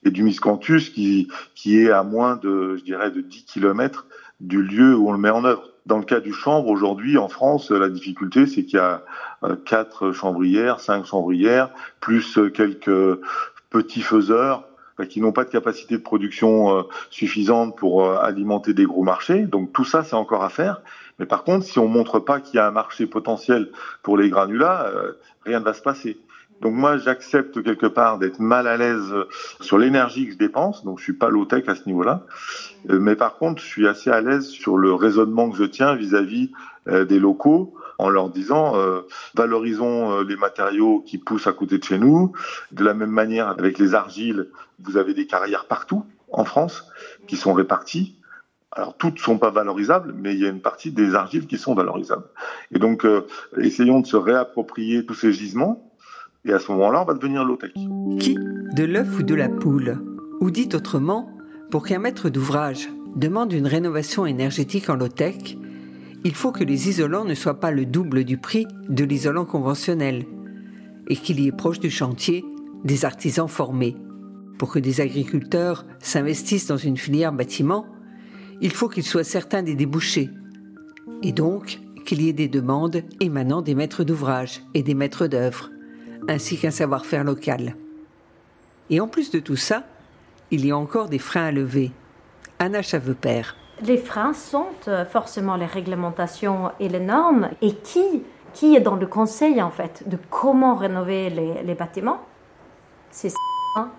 et 0.05 0.12
du 0.12 0.24
miscanthus 0.24 0.91
qui, 0.93 1.27
qui 1.55 1.79
est 1.79 1.91
à 1.91 2.03
moins 2.03 2.36
de, 2.36 2.75
je 2.77 2.83
dirais, 2.83 3.12
de 3.12 3.22
10 3.22 3.45
km 3.45 4.05
du 4.39 4.62
lieu 4.62 4.95
où 4.95 5.10
on 5.10 5.12
le 5.13 5.17
met 5.17 5.29
en 5.29 5.45
œuvre. 5.45 5.69
Dans 5.86 5.98
le 5.98 6.05
cas 6.05 6.19
du 6.19 6.33
chanvre, 6.33 6.69
aujourd'hui, 6.69 7.17
en 7.17 7.27
France, 7.27 7.72
la 7.72 7.89
difficulté, 7.89 8.45
c'est 8.45 8.63
qu'il 8.63 8.77
y 8.77 8.81
a 8.81 9.03
euh, 9.43 9.55
quatre 9.65 10.12
chanvrières, 10.12 10.79
cinq 10.79 11.05
chanvrières, 11.05 11.69
plus 12.00 12.39
quelques 12.53 13.19
petits 13.69 14.01
faiseurs 14.01 14.65
qui 15.10 15.22
n'ont 15.22 15.31
pas 15.31 15.43
de 15.43 15.50
capacité 15.50 15.98
de 15.98 16.03
production 16.03 16.77
euh, 16.77 16.83
suffisante 17.10 17.75
pour 17.77 18.05
euh, 18.05 18.17
alimenter 18.22 18.74
des 18.74 18.86
gros 18.86 19.03
marchés. 19.03 19.43
Donc 19.43 19.74
tout 19.74 19.86
ça, 19.86 20.03
c'est 20.03 20.15
encore 20.15 20.43
à 20.43 20.50
faire. 20.50 20.81
Mais 21.20 21.25
par 21.25 21.43
contre, 21.43 21.65
si 21.65 21.79
on 21.79 21.88
montre 21.88 22.20
pas 22.20 22.39
qu'il 22.39 22.55
y 22.55 22.60
a 22.60 22.67
un 22.67 22.72
marché 22.72 23.05
potentiel 23.05 23.72
pour 24.01 24.17
les 24.17 24.29
granulats, 24.29 24.91
rien 25.46 25.60
ne 25.60 25.65
va 25.65 25.74
se 25.74 25.82
passer. 25.82 26.17
Donc 26.63 26.75
moi, 26.75 26.98
j'accepte 26.98 27.62
quelque 27.62 27.88
part 27.88 28.20
d'être 28.20 28.39
mal 28.39 28.67
à 28.67 28.77
l'aise 28.77 29.13
sur 29.60 29.77
l'énergie 29.77 30.27
que 30.27 30.32
je 30.32 30.38
dépense, 30.38 30.86
donc 30.86 30.98
je 30.98 31.03
suis 31.03 31.13
pas 31.13 31.29
low-tech 31.29 31.67
à 31.67 31.75
ce 31.75 31.86
niveau-là. 31.88 32.25
Euh, 32.89 33.00
mais 33.00 33.17
par 33.17 33.36
contre, 33.36 33.62
je 33.62 33.67
suis 33.67 33.86
assez 33.86 34.10
à 34.10 34.22
l'aise 34.22 34.48
sur 34.48 34.77
le 34.77 34.93
raisonnement 34.93 35.50
que 35.50 35.58
je 35.58 35.65
tiens 35.65 35.93
vis-à-vis 35.93 36.51
euh, 36.88 37.03
des 37.03 37.20
locaux 37.20 37.74
en 37.98 38.10
leur 38.10 38.29
disant 38.29 38.77
euh, 38.77 39.01
valorisons 39.36 40.22
les 40.22 40.38
matériaux 40.38 41.03
qui 41.05 41.17
poussent 41.17 41.48
à 41.48 41.53
côté 41.53 41.79
de 41.79 41.84
chez 41.84 42.00
nous. 42.00 42.32
De 42.72 42.86
la 42.86 42.93
même 42.93 43.12
manière, 43.12 43.50
avec 43.50 43.77
les 43.77 43.93
argiles, 43.93 44.48
vous 44.82 44.96
avez 44.96 45.13
des 45.13 45.27
carrières 45.27 45.65
partout 45.65 46.05
en 46.32 46.46
France 46.46 46.88
qui 47.27 47.36
sont 47.36 47.53
réparties. 47.53 48.15
Alors 48.75 48.98
toutes 48.98 49.20
sont 49.20 49.38
pas 49.38 49.51
valorisables, 49.51 50.13
mais 50.18 50.34
il 50.34 50.42
y 50.42 50.46
a 50.46 50.50
une 50.50 50.62
partie 50.62 50.92
des 50.92 51.13
argiles 51.15 51.48
qui 51.48 51.58
sont 51.58 51.75
valorisables. 51.75 52.25
Et 52.74 52.80
donc, 52.80 53.06
essayons 53.58 54.00
de 54.00 54.08
se 54.08 54.18
réapproprier 54.18 55.06
tous 55.06 55.13
ces 55.13 55.32
gisements 55.32 55.94
et 56.46 56.51
à 56.51 56.60
ce 56.60 56.72
moment-là, 56.74 57.01
on 57.01 57.06
va 57.06 57.13
devenir 57.13 57.46
low-tech. 57.46 57.72
Qui 58.20 58.36
De 58.36 58.84
l'œuf 58.84 59.20
ou 59.20 59.24
de 59.24 59.36
la 59.36 59.48
poule 59.48 60.00
Ou 60.42 60.51
dit 60.51 60.70
autrement, 60.74 61.30
pour 61.72 61.86
qu'un 61.86 62.00
maître 62.00 62.30
d'ouvrage 62.30 62.89
demande 63.15 63.53
une 63.53 63.68
rénovation 63.68 64.25
énergétique 64.25 64.89
en 64.89 64.96
low-tech, 64.96 65.56
il 66.25 66.36
faut 66.36 66.51
que 66.51 66.63
les 66.63 66.89
isolants 66.89 67.25
ne 67.25 67.34
soient 67.34 67.60
pas 67.60 67.72
le 67.72 67.86
double 67.86 68.25
du 68.25 68.38
prix 68.38 68.68
de 68.89 69.03
l'isolant 69.06 69.46
conventionnel 69.46 70.25
et 71.08 71.15
qu'il 71.15 71.39
y 71.39 71.48
ait 71.48 71.53
proche 71.53 71.80
du 71.80 71.89
chantier 71.89 72.44
des 72.84 73.06
artisans 73.06 73.48
formés. 73.48 73.96
Pour 74.58 74.72
que 74.72 74.80
des 74.80 75.01
agriculteurs 75.01 75.86
s'investissent 76.00 76.68
dans 76.68 76.77
une 76.77 76.98
filière 76.98 77.34
bâtiment, 77.34 77.86
il 78.62 78.72
faut 78.72 78.89
qu'ils 78.89 79.03
soient 79.03 79.24
certains 79.24 79.63
des 79.63 79.75
débouchés 79.75 80.29
et 81.22 81.31
donc 81.31 81.79
qu'il 82.05 82.22
y 82.22 82.29
ait 82.29 82.33
des 82.33 82.48
demandes 82.48 83.03
émanant 83.19 83.62
des 83.62 83.75
maîtres 83.75 84.03
d'ouvrage 84.03 84.62
et 84.74 84.83
des 84.83 84.93
maîtres 84.93 85.27
d'œuvre 85.27 85.69
ainsi 86.27 86.57
qu'un 86.57 86.72
savoir-faire 86.72 87.24
local. 87.24 87.75
Et 88.89 89.00
en 89.00 89.07
plus 89.07 89.31
de 89.31 89.39
tout 89.39 89.55
ça, 89.55 89.83
il 90.51 90.65
y 90.65 90.72
a 90.72 90.77
encore 90.77 91.10
des 91.10 91.19
freins 91.19 91.45
à 91.45 91.51
lever. 91.51 91.91
Anna 92.60 92.81
Chavepère. 92.81 93.55
Les 93.81 93.98
freins 93.98 94.33
sont 94.33 94.67
euh, 94.88 95.05
forcément 95.05 95.55
les 95.55 95.66
réglementations 95.66 96.72
et 96.79 96.89
les 96.89 97.00
normes. 97.00 97.50
Et 97.61 97.74
qui, 97.74 98.24
qui 98.53 98.75
est 98.75 98.79
dans 98.79 98.96
le 98.96 99.07
conseil, 99.07 99.61
en 99.61 99.72
fait, 99.72 100.07
de 100.07 100.18
comment 100.29 100.75
rénover 100.75 101.29
les, 101.29 101.74
bâtiments? 101.74 102.20
C'est 103.09 103.33
un 103.77 103.89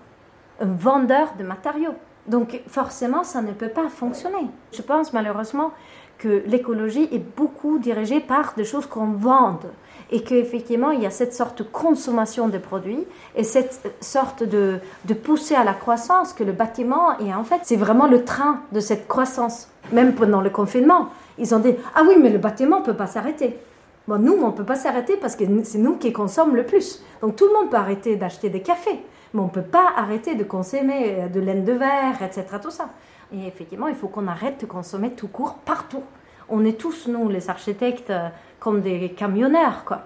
vendeur 0.61 1.33
de 1.37 1.43
matériaux. 1.43 1.95
Donc 2.27 2.61
forcément, 2.67 3.23
ça 3.23 3.41
ne 3.41 3.51
peut 3.51 3.69
pas 3.69 3.87
fonctionner. 3.89 4.47
Je 4.73 4.81
pense 4.81 5.13
malheureusement 5.13 5.71
que 6.17 6.43
l'écologie 6.47 7.07
est 7.11 7.23
beaucoup 7.35 7.77
dirigée 7.77 8.19
par 8.19 8.53
des 8.55 8.63
choses 8.63 8.85
qu'on 8.85 9.11
vend 9.11 9.59
et 10.11 10.23
qu'effectivement 10.23 10.91
il 10.91 11.01
y 11.01 11.05
a 11.05 11.09
cette 11.09 11.33
sorte 11.33 11.59
de 11.59 11.63
consommation 11.63 12.47
de 12.47 12.57
produits 12.57 13.05
et 13.35 13.43
cette 13.43 13.81
sorte 13.99 14.43
de, 14.43 14.79
de 15.05 15.13
poussée 15.13 15.55
à 15.55 15.63
la 15.63 15.73
croissance 15.73 16.31
que 16.31 16.43
le 16.43 16.53
bâtiment 16.53 17.17
et 17.19 17.33
en 17.33 17.43
fait 17.43 17.61
c'est 17.63 17.75
vraiment 17.75 18.07
le 18.07 18.23
train 18.23 18.61
de 18.71 18.79
cette 18.79 19.07
croissance. 19.07 19.67
Même 19.91 20.15
pendant 20.15 20.41
le 20.41 20.49
confinement, 20.49 21.09
ils 21.37 21.53
ont 21.53 21.59
dit 21.59 21.75
ah 21.95 22.03
oui 22.07 22.15
mais 22.19 22.29
le 22.29 22.39
bâtiment 22.39 22.79
ne 22.79 22.85
peut 22.85 22.95
pas 22.95 23.07
s'arrêter. 23.07 23.57
Bon, 24.07 24.19
nous, 24.19 24.33
on 24.33 24.47
ne 24.47 24.51
peut 24.51 24.63
pas 24.63 24.75
s'arrêter 24.75 25.17
parce 25.17 25.35
que 25.35 25.45
c'est 25.63 25.79
nous 25.79 25.95
qui 25.95 26.13
consommons 26.13 26.53
le 26.53 26.63
plus. 26.63 27.01
Donc 27.21 27.35
tout 27.35 27.47
le 27.47 27.53
monde 27.53 27.71
peut 27.71 27.77
arrêter 27.77 28.15
d'acheter 28.15 28.49
des 28.49 28.61
cafés, 28.61 28.99
mais 29.35 29.41
on 29.41 29.45
ne 29.45 29.49
peut 29.49 29.61
pas 29.61 29.93
arrêter 29.95 30.35
de 30.35 30.43
consommer 30.43 31.29
de 31.31 31.39
laine 31.39 31.65
de 31.65 31.73
verre, 31.73 32.21
etc. 32.23 32.45
Tout 32.61 32.71
ça. 32.71 32.89
Et 33.33 33.47
effectivement, 33.47 33.87
il 33.87 33.95
faut 33.95 34.07
qu'on 34.07 34.27
arrête 34.27 34.61
de 34.61 34.65
consommer 34.65 35.11
tout 35.11 35.27
court 35.27 35.55
partout. 35.65 36.03
On 36.47 36.63
est 36.63 36.79
tous, 36.79 37.07
nous, 37.07 37.27
les 37.27 37.49
architectes, 37.49 38.11
euh, 38.11 38.29
comme 38.59 38.81
des 38.81 39.09
camionneurs, 39.09 39.83
quoi. 39.83 40.03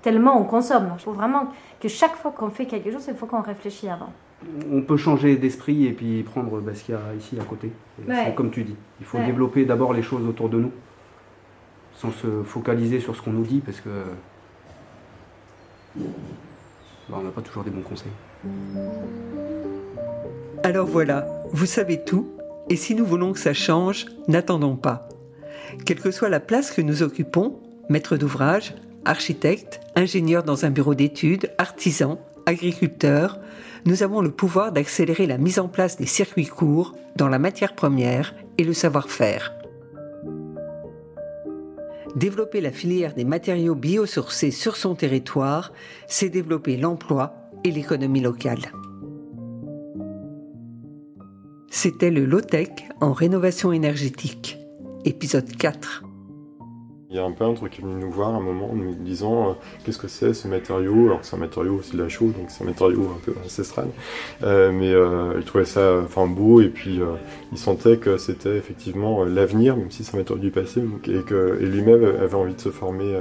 Tellement 0.00 0.40
on 0.40 0.44
consomme. 0.44 0.92
Je 0.96 1.02
trouve 1.02 1.16
vraiment 1.16 1.52
que 1.80 1.88
chaque 1.88 2.16
fois 2.16 2.32
qu'on 2.32 2.50
fait 2.50 2.66
quelque 2.66 2.90
chose, 2.90 3.04
il 3.06 3.14
faut 3.14 3.26
qu'on 3.26 3.42
réfléchisse 3.42 3.88
avant. 3.88 4.12
On 4.72 4.82
peut 4.82 4.96
changer 4.96 5.36
d'esprit 5.36 5.86
et 5.86 5.92
puis 5.92 6.24
prendre 6.24 6.60
bah, 6.60 6.74
ce 6.74 6.82
qu'il 6.82 6.96
y 6.96 6.98
a 6.98 7.14
ici 7.16 7.38
à 7.40 7.44
côté. 7.44 7.70
Comme 8.34 8.50
tu 8.50 8.64
dis, 8.64 8.74
il 9.00 9.06
faut 9.06 9.18
développer 9.18 9.64
d'abord 9.64 9.92
les 9.92 10.02
choses 10.02 10.26
autour 10.26 10.48
de 10.48 10.58
nous, 10.58 10.72
sans 11.94 12.10
se 12.10 12.42
focaliser 12.42 12.98
sur 12.98 13.14
ce 13.14 13.22
qu'on 13.22 13.30
nous 13.30 13.44
dit, 13.44 13.60
parce 13.60 13.80
que 13.80 13.90
bah, 15.96 17.18
on 17.20 17.22
n'a 17.22 17.30
pas 17.30 17.42
toujours 17.42 17.62
des 17.62 17.70
bons 17.70 17.82
conseils. 17.82 18.10
Alors 20.64 20.86
voilà, 20.86 21.26
vous 21.52 21.66
savez 21.66 22.02
tout, 22.04 22.28
et 22.68 22.76
si 22.76 22.94
nous 22.94 23.04
voulons 23.04 23.32
que 23.32 23.38
ça 23.38 23.52
change, 23.52 24.06
n'attendons 24.28 24.76
pas. 24.76 25.08
Quelle 25.84 26.00
que 26.00 26.10
soit 26.10 26.28
la 26.28 26.40
place 26.40 26.70
que 26.70 26.82
nous 26.82 27.02
occupons, 27.02 27.60
maître 27.88 28.16
d'ouvrage, 28.16 28.74
architecte, 29.04 29.80
ingénieur 29.96 30.42
dans 30.44 30.64
un 30.64 30.70
bureau 30.70 30.94
d'études, 30.94 31.50
artisan, 31.58 32.20
agriculteur, 32.46 33.38
nous 33.84 34.02
avons 34.02 34.20
le 34.20 34.30
pouvoir 34.30 34.72
d'accélérer 34.72 35.26
la 35.26 35.38
mise 35.38 35.58
en 35.58 35.68
place 35.68 35.96
des 35.96 36.06
circuits 36.06 36.46
courts 36.46 36.94
dans 37.16 37.28
la 37.28 37.38
matière 37.38 37.74
première 37.74 38.34
et 38.58 38.64
le 38.64 38.72
savoir-faire. 38.72 39.52
Développer 42.14 42.60
la 42.60 42.70
filière 42.70 43.14
des 43.14 43.24
matériaux 43.24 43.74
biosourcés 43.74 44.50
sur 44.50 44.76
son 44.76 44.94
territoire, 44.94 45.72
c'est 46.06 46.28
développer 46.28 46.76
l'emploi 46.76 47.41
et 47.64 47.70
l'économie 47.70 48.20
locale. 48.20 48.72
C'était 51.70 52.10
le 52.10 52.26
low-tech 52.26 52.68
en 53.00 53.12
rénovation 53.12 53.72
énergétique, 53.72 54.58
épisode 55.04 55.56
4. 55.56 56.04
Il 57.08 57.16
y 57.16 57.18
a 57.18 57.24
un 57.24 57.32
peintre 57.32 57.68
qui 57.68 57.82
est 57.82 57.84
venu 57.84 57.96
nous 57.96 58.10
voir 58.10 58.34
à 58.34 58.38
un 58.38 58.40
moment 58.40 58.70
en 58.70 58.74
nous 58.74 58.94
disant 58.94 59.50
euh, 59.50 59.52
qu'est-ce 59.84 59.98
que 59.98 60.08
c'est 60.08 60.32
ce 60.32 60.48
matériau? 60.48 61.06
Alors 61.06 61.18
c'est 61.22 61.36
un 61.36 61.38
matériau 61.38 61.74
aussi 61.74 61.94
de 61.94 62.02
la 62.02 62.08
chaux, 62.08 62.26
donc 62.26 62.46
c'est 62.48 62.64
un 62.64 62.66
matériau 62.66 63.02
un 63.02 63.20
peu 63.22 63.34
ancestral. 63.44 63.88
Euh, 64.42 64.72
mais 64.72 64.92
euh, 64.92 65.34
il 65.36 65.44
trouvait 65.44 65.66
ça 65.66 66.00
enfin 66.02 66.26
beau 66.26 66.62
et 66.62 66.68
puis 66.68 67.00
il 67.52 67.58
sentait 67.58 67.98
que 67.98 68.16
c'était 68.16 68.56
effectivement 68.56 69.24
l'avenir, 69.24 69.76
même 69.76 69.90
si 69.90 70.04
c'est 70.04 70.14
un 70.14 70.18
matériau 70.18 70.42
du 70.42 70.50
passé, 70.50 70.82
et 71.06 71.66
lui-même 71.66 72.02
avait 72.04 72.34
envie 72.34 72.54
de 72.54 72.60
se 72.60 72.70
former 72.70 73.14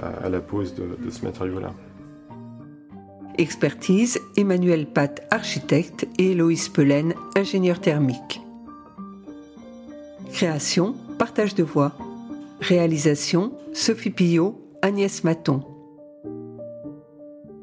à, 0.00 0.28
la 0.28 0.40
pose 0.40 0.74
de 0.74 1.10
ce 1.10 1.24
matériau-là. 1.24 1.72
Expertise, 3.38 4.20
Emmanuel 4.36 4.86
Pat, 4.86 5.26
architecte, 5.30 6.06
et 6.18 6.32
Héloïse 6.32 6.68
Pelen, 6.68 7.14
ingénieur 7.36 7.80
thermique. 7.80 8.40
Création, 10.32 10.94
partage 11.18 11.54
de 11.54 11.62
voix. 11.62 11.92
Réalisation, 12.60 13.52
Sophie 13.72 14.10
Pillot, 14.10 14.60
Agnès 14.82 15.24
Maton. 15.24 15.62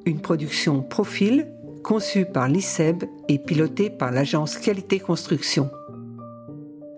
Une 0.06 0.22
production 0.22 0.82
Profil, 0.82 1.48
conçue 1.84 2.26
par 2.26 2.48
l'ICEB 2.48 3.04
et 3.28 3.40
pilotée 3.40 3.90
par 3.90 4.12
l'agence 4.12 4.58
Qualité 4.58 5.00
Construction. 5.00 5.70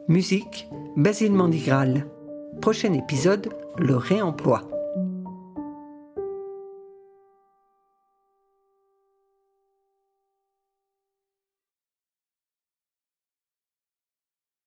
Musique, 0.08 0.68
Basile 0.96 1.34
Mandigral. 1.34 2.06
Prochain 2.62 2.94
épisode, 2.94 3.50
le 3.78 3.96
réemploi. 3.96 4.70